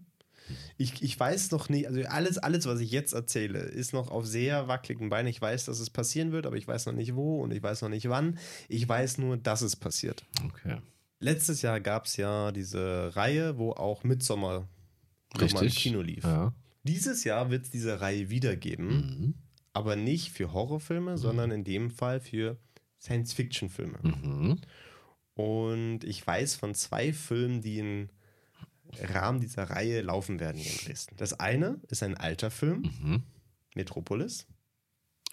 [0.78, 4.26] Ich, ich weiß noch nicht, also alles, alles, was ich jetzt erzähle, ist noch auf
[4.26, 5.28] sehr wackeligen Beinen.
[5.28, 7.82] Ich weiß, dass es passieren wird, aber ich weiß noch nicht wo und ich weiß
[7.82, 8.38] noch nicht wann.
[8.70, 10.26] Ich weiß nur, dass es passiert.
[10.46, 10.78] Okay.
[11.20, 14.70] Letztes Jahr gab es ja diese Reihe, wo auch Midsommar
[15.38, 15.72] nochmal im.
[15.72, 16.24] Kino lief.
[16.24, 16.54] Ja.
[16.84, 19.34] Dieses Jahr wird es diese Reihe wiedergeben, Mhm.
[19.74, 22.58] aber nicht für Horrorfilme, sondern in dem Fall für
[23.00, 24.00] Science-Fiction-Filme.
[24.02, 24.62] Mhm.
[25.36, 28.10] Und ich weiß von zwei Filmen, die im
[29.00, 31.16] Rahmen dieser Reihe laufen werden hier in Dresden.
[31.18, 33.24] Das eine ist ein alter Film, Mhm.
[33.76, 34.48] Metropolis.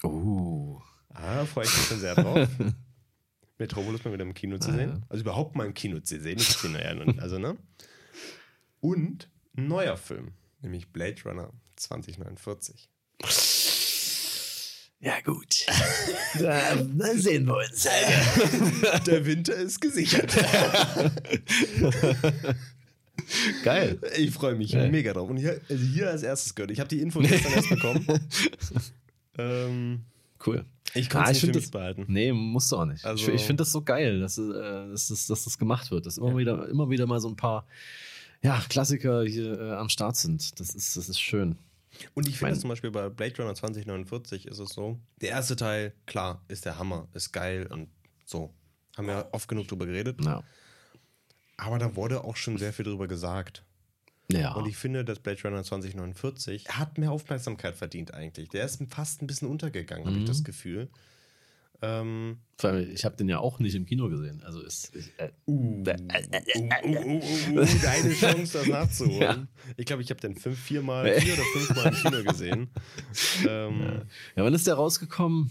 [0.03, 0.81] Oh.
[1.09, 2.49] Ah, freue ich mich schon sehr drauf.
[3.59, 4.91] Metropolis mal wieder im Kino zu Ah, sehen.
[4.91, 5.01] ja.
[5.09, 6.39] Also überhaupt mal im Kino zu sehen.
[6.39, 6.81] Ich bin ja,
[7.23, 7.57] also, ne?
[8.81, 12.91] Und ein neuer Film, nämlich Blade Runner 2049.
[15.05, 15.67] Ja, gut.
[16.41, 17.83] da, da sehen wir uns.
[19.07, 20.35] Der Winter ist gesichert.
[23.63, 23.99] Geil.
[24.19, 24.89] Ich freue mich Ja.
[24.89, 25.29] mega drauf.
[25.31, 26.71] Und hier, also hier als erstes gehört.
[26.71, 28.07] Ich habe die Info gestern erst bekommen.
[29.39, 30.01] ähm,
[30.47, 30.65] Cool.
[30.95, 32.05] ich kann Ah, es ich nicht für mich das- behalten.
[32.09, 33.05] Nee, musst du auch nicht.
[33.05, 34.43] Also- ich ich finde das so geil, dass, äh,
[34.91, 36.07] dass, das, dass das gemacht wird.
[36.07, 37.67] Dass immer, wieder, immer wieder mal so ein paar
[38.43, 40.61] ja, Klassiker hier äh, am Start sind.
[40.61, 41.57] Das ist, das ist schön.
[42.15, 44.99] Und ich finde zum Beispiel bei Blade Runner 2049 ist es so.
[45.21, 47.89] Der erste Teil, klar, ist der Hammer, ist geil und
[48.25, 48.53] so.
[48.97, 50.25] Haben wir oft genug drüber geredet.
[50.25, 50.43] Ja.
[51.57, 53.65] Aber da wurde auch schon sehr viel drüber gesagt.
[54.31, 54.55] Ja.
[54.55, 58.49] Und ich finde, dass Blade Runner 2049 hat mehr Aufmerksamkeit verdient eigentlich.
[58.49, 60.27] Der ist fast ein bisschen untergegangen, habe ich Mhm.
[60.27, 60.89] das Gefühl.
[61.83, 64.43] Ähm, Vor allem, ich habe den ja auch nicht im Kino gesehen.
[64.45, 64.95] Also ist.
[64.95, 69.21] Ich, äh, uh, uh, uh, uh, uh, uh, deine Chance, das nachzuholen.
[69.21, 69.47] Ja.
[69.77, 72.71] Ich glaube, ich habe den fünf, viermal, vier oder fünfmal im Kino gesehen.
[73.47, 74.03] Ähm,
[74.37, 75.51] ja, wann ist der rausgekommen?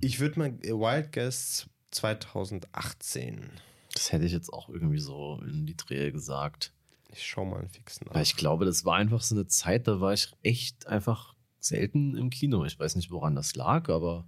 [0.00, 3.50] Ich würde mal Wild Guests 2018.
[3.92, 6.72] Das hätte ich jetzt auch irgendwie so in die Drehe gesagt.
[7.10, 8.14] Ich schau mal fix nach.
[8.14, 12.16] Weil ich glaube, das war einfach so eine Zeit, da war ich echt einfach selten
[12.16, 12.64] im Kino.
[12.64, 14.26] Ich weiß nicht, woran das lag, aber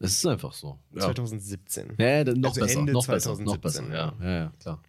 [0.00, 0.78] es ist einfach so.
[0.92, 1.94] Ja, 2017.
[1.98, 3.94] ja noch Also besser, Ende noch besser, noch 2017, besser.
[3.94, 4.82] Ja, ja, ja, klar.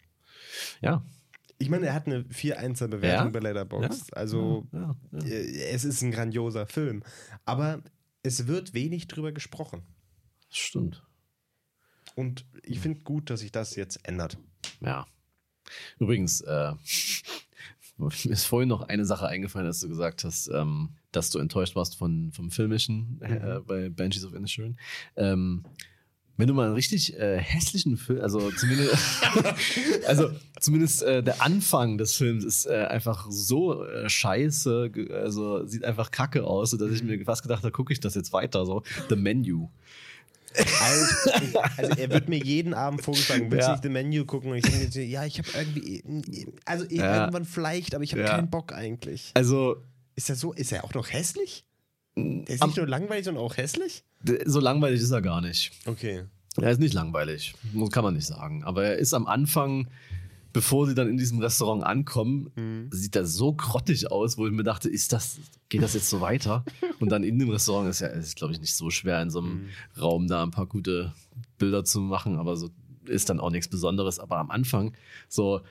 [0.81, 1.03] Ja.
[1.57, 3.29] Ich meine, er hat eine 4-1er Bewertung Ja?
[3.29, 4.17] bei Letterboxd.
[4.17, 4.67] Also
[5.13, 7.03] äh, es ist ein grandioser Film.
[7.45, 7.83] Aber
[8.23, 9.83] es wird wenig drüber gesprochen.
[10.49, 11.03] Das stimmt.
[12.15, 14.37] Und ich finde gut, dass sich das jetzt ändert.
[14.79, 15.05] Ja.
[15.99, 16.73] Übrigens, äh,
[17.97, 21.75] mir ist vorhin noch eine Sache eingefallen, dass du gesagt hast, ähm, dass du enttäuscht
[21.75, 24.77] warst von, vom Filmischen äh, bei Banshees of Inisherin.
[25.15, 25.63] Ähm,
[26.37, 28.95] wenn du mal einen richtig äh, hässlichen Film, also zumindest,
[30.07, 35.83] also zumindest äh, der Anfang des Films ist äh, einfach so äh, scheiße, also sieht
[35.83, 38.81] einfach kacke aus, dass ich mir fast gedacht habe, gucke ich das jetzt weiter, so
[39.09, 39.69] The Menu.
[40.81, 41.31] Also,
[41.77, 43.71] also er wird mir jeden Abend vorgeschlagen, willst du Ja.
[43.73, 44.51] nicht The Menu gucken?
[44.51, 46.03] Und ich denke, ja, ich habe irgendwie,
[46.65, 47.21] also Ja.
[47.21, 48.29] irgendwann vielleicht, aber ich habe Ja.
[48.35, 49.31] keinen Bock eigentlich.
[49.33, 49.77] Also
[50.15, 51.65] Ist er so, ist er auch noch hässlich?
[52.15, 54.03] Der ist am- nicht nur langweilig, sondern auch hässlich?
[54.45, 55.71] so langweilig ist er gar nicht.
[55.85, 56.25] Okay.
[56.57, 57.55] Er ist nicht langweilig,
[57.91, 58.63] kann man nicht sagen.
[58.65, 59.87] Aber er ist am Anfang,
[60.53, 62.89] bevor sie dann in diesem Restaurant ankommen, Mhm.
[62.91, 65.37] sieht er so grottig aus, wo ich mir dachte, ist das,
[65.69, 66.65] geht das jetzt so weiter?
[66.99, 69.39] Und dann in dem Restaurant ist ja, ist glaube ich nicht so schwer, in so
[69.39, 69.69] einem Mhm.
[70.01, 71.13] Raum da ein paar gute
[71.57, 72.69] Bilder zu machen, aber so
[73.05, 74.19] ist dann auch nichts Besonderes.
[74.19, 74.93] Aber am Anfang
[75.29, 75.61] so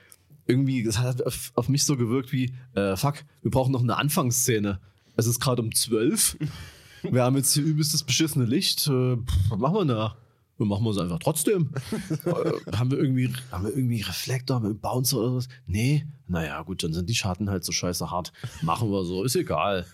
[0.51, 4.79] irgendwie, das hat auf, mich so gewirkt wie, äh, fuck, wir brauchen noch eine Anfangsszene.
[5.15, 6.37] Es ist gerade um zwölf.
[7.03, 8.85] Wir haben jetzt hier übelstes beschissene Licht.
[8.85, 10.17] Äh, pff, was machen wir da?
[10.57, 11.71] Wir machen wir es einfach trotzdem.
[12.25, 15.47] äh, haben, wir irgendwie, haben wir irgendwie Reflektor, haben wir Bouncer oder was?
[15.65, 18.31] Nee, naja, gut, dann sind die Schatten halt so scheiße hart.
[18.61, 19.87] Machen wir so, ist egal.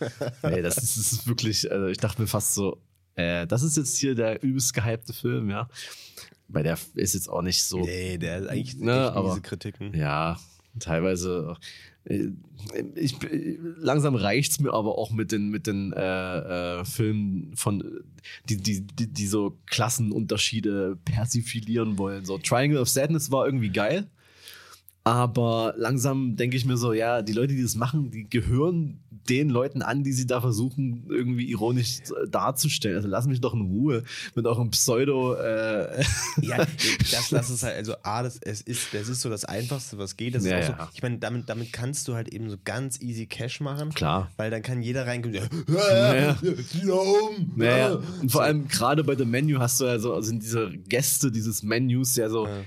[0.43, 2.81] Nee, das ist, das ist wirklich, also ich dachte mir fast so,
[3.15, 5.69] äh, das ist jetzt hier der übelst gehypte Film, ja.
[6.49, 7.79] Weil der ist jetzt auch nicht so.
[7.79, 9.93] Nee, der ist eigentlich Ne, aber- miese Kritiken.
[9.93, 10.39] Ja,
[10.79, 11.55] teilweise.
[12.05, 12.29] äh,
[12.95, 13.15] Ich,
[13.79, 17.83] langsam reicht es mir aber auch mit den, mit den äh, äh, Filmen von
[18.49, 22.25] die, die, die, die so Klassenunterschiede persiflieren wollen.
[22.25, 24.07] So Triangle of Sadness war irgendwie geil.
[25.07, 28.99] Aber langsam denke ich mir so, ja, die Leute, die das machen, die gehören
[29.29, 31.99] den Leuten an, die sie da versuchen, irgendwie ironisch
[32.29, 32.95] darzustellen.
[32.95, 34.03] Also lass mich doch in Ruhe
[34.35, 35.33] mit eurem Pseudo.
[35.35, 36.03] Äh,
[36.41, 36.57] Ja,
[37.11, 40.17] das, das ist halt, also A, das, es ist, das ist so das Einfachste, was
[40.17, 40.35] geht.
[40.35, 40.89] Das Ja, so, ja.
[40.93, 43.89] ich meine, damit, damit kannst du halt eben so ganz easy Cash machen.
[43.89, 44.31] Klar.
[44.37, 46.15] Weil dann kann jeder reinkommen und Ja.
[46.15, 46.37] ja,
[46.85, 47.51] ja, um.
[47.55, 47.99] Naja, ja.
[48.21, 51.63] und vor allem gerade bei dem Menü hast du ja so, sind diese Gäste dieses
[51.63, 52.63] Menus ja so Ja.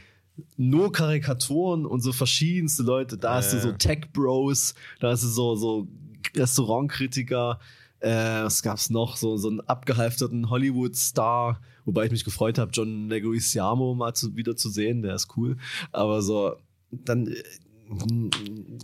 [0.56, 3.16] Nur Karikaturen und so verschiedenste Leute.
[3.18, 5.88] Da hast du so Tech Bros, da hast du so, so
[6.36, 7.58] Restaurantkritiker,
[8.00, 8.08] äh,
[8.44, 9.16] was gab's noch?
[9.16, 14.56] So, so einen abgehalfterten Hollywood-Star, wobei ich mich gefreut habe, John Leguizamo mal zu, wieder
[14.56, 15.56] zu sehen, der ist cool.
[15.92, 16.56] Aber so,
[16.90, 17.42] dann äh,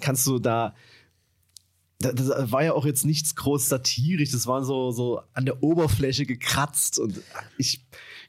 [0.00, 0.74] kannst du da
[1.98, 5.62] da- das war ja auch jetzt nichts groß satirisch, das war so, so an der
[5.62, 7.22] Oberfläche gekratzt und
[7.56, 7.80] ich,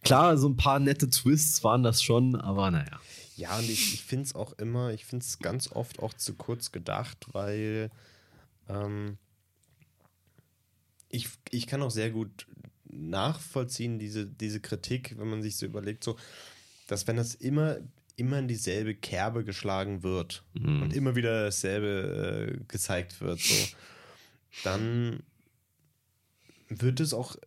[0.03, 2.97] klar, so ein paar nette Twists waren das schon, aber naja.
[3.37, 6.33] Ja, und ich, ich finde es auch immer, ich finde es ganz oft auch zu
[6.35, 7.89] kurz gedacht, weil
[8.69, 9.17] Ähm,
[11.09, 12.45] ich, ich kann auch sehr gut
[12.83, 16.17] nachvollziehen, diese, diese Kritik, wenn man sich so überlegt, so,
[16.87, 17.77] dass wenn das immer,
[18.17, 20.81] immer in dieselbe Kerbe geschlagen wird Mhm.
[20.81, 23.67] und immer wieder dasselbe äh, gezeigt wird, so,
[24.65, 25.23] dann
[26.69, 27.37] wird es auch,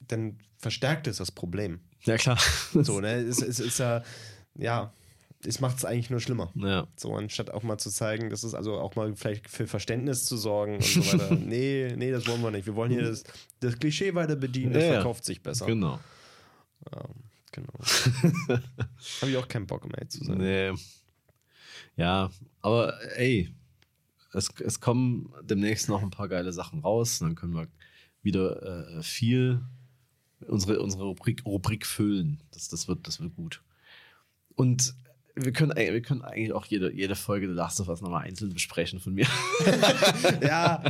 [0.00, 1.80] dann verstärkt es das Problem.
[2.02, 2.38] Ja, klar.
[2.72, 3.14] So, ne?
[3.16, 4.04] Es, es ist ja,
[4.54, 4.92] ja,
[5.44, 6.52] es macht es eigentlich nur schlimmer.
[6.54, 6.86] Ja.
[6.96, 10.36] So, anstatt auch mal zu zeigen, dass es also auch mal vielleicht für Verständnis zu
[10.36, 11.34] sorgen und so weiter.
[11.34, 12.66] nee, nee, das wollen wir nicht.
[12.66, 13.24] Wir wollen hier das,
[13.60, 15.66] das Klischee weiter bedienen, das Ja, verkauft sich besser.
[15.66, 15.98] Genau.
[17.52, 17.72] Genau.
[19.20, 20.38] Habe ich auch keinen Bock mehr zu sein.
[20.38, 20.72] Nee.
[21.96, 22.30] Ja,
[22.60, 23.52] aber ey,
[24.32, 27.18] es, es kommen demnächst noch ein paar geile Sachen raus.
[27.18, 27.66] Dann können wir
[28.22, 29.62] wieder äh, viel
[30.46, 32.40] unsere, unsere Rubrik, Rubrik füllen.
[32.52, 33.62] Das, das, wird, das wird gut.
[34.54, 34.94] Und
[35.36, 38.24] wir können, eigentlich- wir können eigentlich auch jede, jede Folge The Last of Us nochmal
[38.26, 39.26] einzeln besprechen von mir.
[40.42, 40.82] Ja,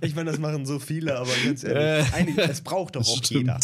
[0.00, 3.58] ich meine, das machen so viele, aber ganz ehrlich, eigentlich, es braucht doch auch jeder.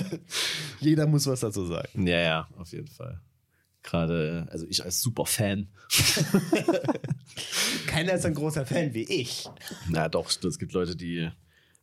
[0.80, 2.06] jeder muss was dazu sagen.
[2.06, 3.20] Ja, ja, auf jeden Fall.
[3.82, 5.68] Gerade, also ich als Superfan.
[7.86, 9.48] Keiner ist ein großer Fan wie ich.
[9.88, 11.30] Na doch, es gibt Leute, die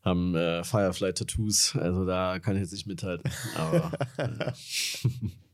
[0.03, 3.29] haben äh, Firefly-Tattoos, also da kann ich jetzt nicht mithalten.
[3.55, 4.51] Aber äh,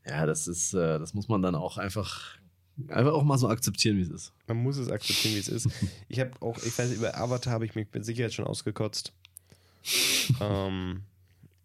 [0.05, 2.37] ja, das ist, äh, das muss man dann auch einfach,
[2.89, 4.33] einfach auch mal so akzeptieren, wie es ist.
[4.47, 5.69] Man muss es akzeptieren, wie es ist.
[6.09, 9.13] Ich habe auch, ich weiß, über Avatar habe ich mich mit Sicherheit schon ausgekotzt.
[10.41, 11.03] ähm,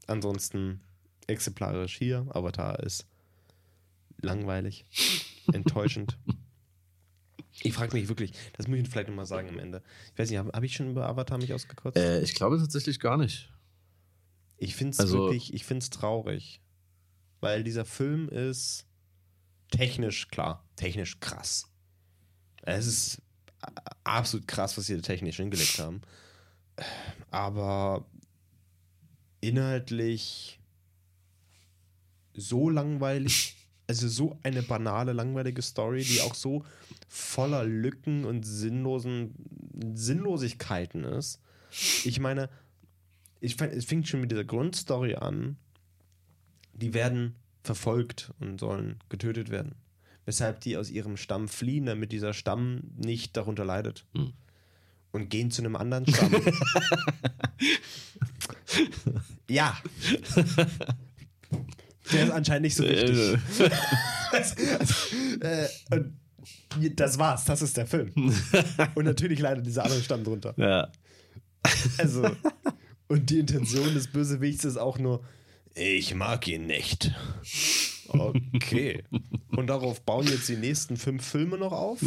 [0.06, 0.80] ansonsten
[1.26, 2.26] exemplarisch hier.
[2.30, 3.06] Avatar ist
[4.20, 4.84] langweilig,
[5.52, 6.18] enttäuschend.
[7.62, 9.82] Ich frage mich wirklich, das muss ich vielleicht nochmal sagen am Ende.
[10.14, 11.96] Ich weiß nicht, habe hab ich schon über Avatar mich ausgekotzt?
[11.98, 13.52] Äh, ich glaube tatsächlich gar nicht.
[14.56, 16.62] Ich finde es Also- wirklich, ich finde es traurig.
[17.40, 18.86] Weil dieser Film ist
[19.70, 21.66] technisch, klar, technisch krass.
[22.62, 23.22] Es ist
[24.04, 26.02] absolut krass, was sie da technisch hingelegt haben.
[27.30, 28.06] Aber
[29.40, 30.60] inhaltlich
[32.34, 36.64] so langweilig, also so eine banale, langweilige Story, die auch so
[37.08, 39.34] voller Lücken und sinnlosen
[39.94, 41.40] Sinnlosigkeiten ist.
[42.04, 42.50] Ich meine,
[43.40, 45.56] ich es fängt schon mit dieser Grundstory an.
[46.80, 49.74] Die werden verfolgt und sollen getötet werden.
[50.24, 54.06] Weshalb die aus ihrem Stamm fliehen, damit dieser Stamm nicht darunter leidet.
[54.14, 54.32] Hm.
[55.12, 56.32] Und gehen zu einem anderen Stamm.
[59.48, 59.76] ja.
[62.12, 63.38] Der ist anscheinend nicht so wichtig.
[65.40, 66.14] äh, und
[66.96, 68.12] das war's, das ist der Film.
[68.94, 70.54] Und natürlich leidet dieser andere Stamm drunter.
[70.56, 70.88] Ja.
[71.98, 72.30] Also,
[73.08, 75.22] und die Intention des Bösewichts ist auch nur,
[75.74, 77.12] ich mag ihn nicht.
[78.08, 79.04] Okay.
[79.56, 82.00] Und darauf bauen jetzt die nächsten fünf Filme noch auf?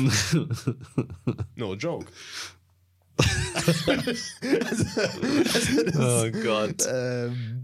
[1.55, 2.07] No joke.
[3.53, 6.84] also, also das, Oh Gott.
[6.91, 7.64] ähm,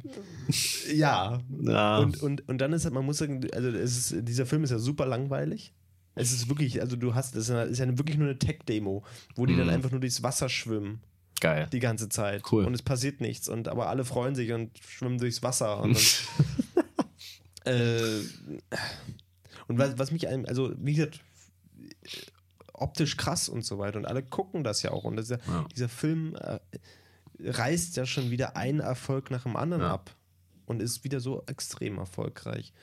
[0.93, 1.39] ja.
[1.61, 1.97] Ja.
[1.97, 4.79] Und, und, und dann ist halt, man muss sagen, also ist, dieser Film ist ja
[4.79, 5.73] super langweilig.
[6.15, 9.03] Es ist wirklich, also du hast, das ist ja- ist ja wirklich nur eine Tech-Demo,
[9.35, 11.01] wo die dann einfach nur durchs Wasser schwimmen
[11.39, 11.67] Geil.
[11.71, 12.43] die ganze Zeit.
[12.51, 12.65] Cool.
[12.65, 13.47] Und es passiert nichts.
[13.49, 15.81] Und aber alle freuen sich und schwimmen durchs Wasser.
[15.81, 15.97] Und,
[17.63, 18.19] dann, äh,
[19.67, 21.21] und was, was mich, ein- also wie gesagt,
[22.73, 23.97] optisch krass und so weiter.
[23.97, 25.03] Und alle gucken das ja auch.
[25.03, 25.65] Und ja, Ja.
[25.75, 26.59] dieser Film äh,
[27.43, 29.93] reißt ja schon wieder einen Erfolg nach dem anderen Ja.
[29.93, 30.15] ab.
[30.65, 32.73] Und ist wieder so extrem erfolgreich.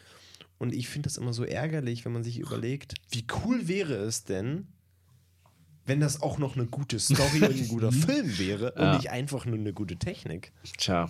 [0.58, 4.24] Und ich finde das immer so ärgerlich, wenn man sich überlegt, wie cool wäre es
[4.24, 4.66] denn,
[5.86, 8.96] wenn das auch noch eine gute Story und ein guter Film wäre und Ja.
[8.96, 10.52] nicht einfach nur eine gute Technik.
[10.78, 11.08] Tja.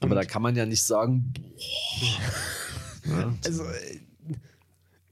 [0.00, 3.34] Aber da kann man ja nicht sagen, boah.
[3.44, 4.00] Also, äh,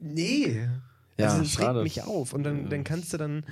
[0.01, 0.69] nee.
[1.17, 1.79] Ja, also, das schade.
[1.81, 2.33] regt mich auf.
[2.33, 3.45] Und dann, dann kannst du dann,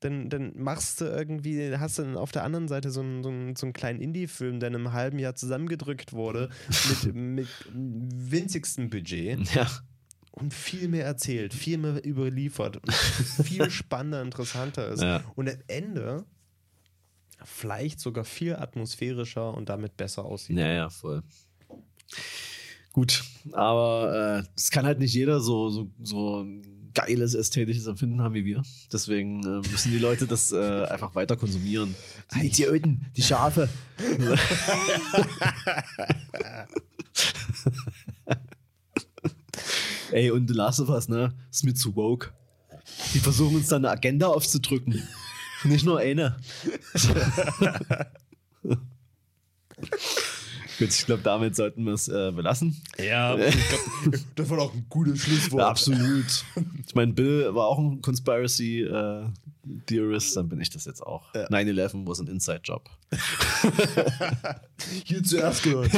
[0.00, 3.28] dann, dann machst du irgendwie, hast du dann auf der anderen Seite so einen, so
[3.30, 6.50] einen, so einen kleinen Indie-Film, der in einem halben Jahr zusammengedrückt wurde,
[7.04, 9.68] mit, mit winzigstem Budget Ja.
[10.34, 12.80] Und viel mehr erzählt, viel mehr überliefert
[13.44, 15.02] viel spannender, interessanter ist.
[15.02, 15.22] Ja.
[15.36, 16.24] Und am Ende
[17.44, 20.58] vielleicht sogar viel atmosphärischer und damit besser aussieht.
[20.58, 21.22] Ja, ja, voll.
[22.92, 28.22] Gut, aber äh, es kann halt nicht jeder so, so, so ein geiles ästhetisches Empfinden
[28.22, 28.62] haben wie wir.
[28.92, 31.94] Deswegen äh, müssen die Leute das äh, einfach weiter konsumieren.
[32.34, 33.68] Die Idioten, die Schafe.
[40.14, 41.34] Ey, und The Last of Us, ne?
[41.50, 42.32] Ist mir zu woke.
[43.14, 45.02] Die versuchen uns da eine Agenda aufzudrücken.
[45.64, 46.36] Nicht nur eine.
[50.78, 52.80] Gut, ich glaube, damit sollten wir es äh, belassen.
[52.96, 53.80] Ja, ich glaub,
[54.36, 55.62] das war doch ein gutes Schlusswort.
[55.62, 56.44] Ja, absolut.
[56.86, 58.82] Ich meine, Bill war auch ein Conspiracy.
[58.82, 59.26] Äh,
[59.86, 61.34] Theorist, dann bin ich das jetzt auch.
[61.34, 61.48] Ja.
[61.48, 62.88] 9-11 was ein Inside-Job.
[65.04, 65.90] Hier zuerst gehört.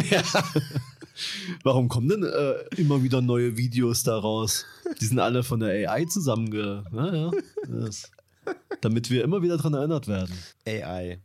[1.62, 4.64] Warum kommen denn äh, immer wieder neue Videos daraus?
[5.00, 6.84] Die sind alle von der AI zusammenge...
[6.90, 7.30] Naja,
[7.68, 8.10] das,
[8.80, 10.36] damit wir immer wieder dran erinnert werden.
[10.66, 11.20] AI.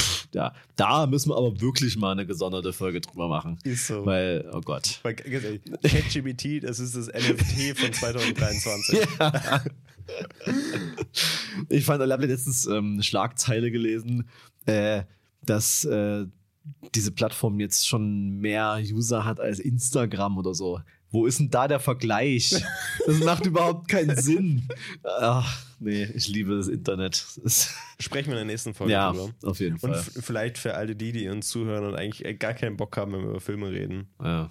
[0.00, 3.58] Pff, ja, da müssen wir aber wirklich mal eine gesonderte Folge drüber machen.
[3.64, 4.06] Ist so.
[4.06, 5.00] Weil, oh Gott.
[5.02, 9.00] ChatGPT, das ist das NFT von 2023.
[11.68, 14.28] Ich fand, ich habe letztens ähm, eine Schlagzeile gelesen,
[14.66, 15.04] äh,
[15.44, 16.26] dass äh,
[16.94, 20.80] diese Plattform jetzt schon mehr User hat als Instagram oder so.
[21.10, 22.54] Wo ist denn da der Vergleich?
[23.06, 24.68] Das macht überhaupt keinen Sinn.
[25.02, 27.16] Ach, nee, ich liebe das Internet.
[27.98, 29.30] Sprechen wir in der nächsten Folge ja, drüber.
[29.42, 29.98] auf jeden Und Fall.
[29.98, 33.12] f- vielleicht für alle die, die uns zuhören und eigentlich äh, gar keinen Bock haben,
[33.12, 34.08] wenn wir über Filme reden.
[34.22, 34.50] Ja,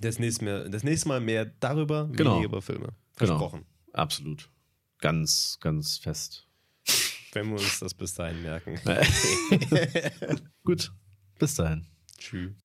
[0.00, 2.34] Das nächste Mal, das nächste Mal mehr darüber, Genau.
[2.34, 2.88] weniger über Filme.
[3.16, 3.36] Genau.
[3.38, 3.64] Versprochen.
[3.92, 4.48] absolut.
[5.00, 6.46] Ganz, ganz fest.
[7.32, 8.80] Wenn wir uns das bis dahin merken.
[10.64, 10.92] Gut,
[11.38, 11.86] bis dahin.
[12.18, 12.58] Tschüss.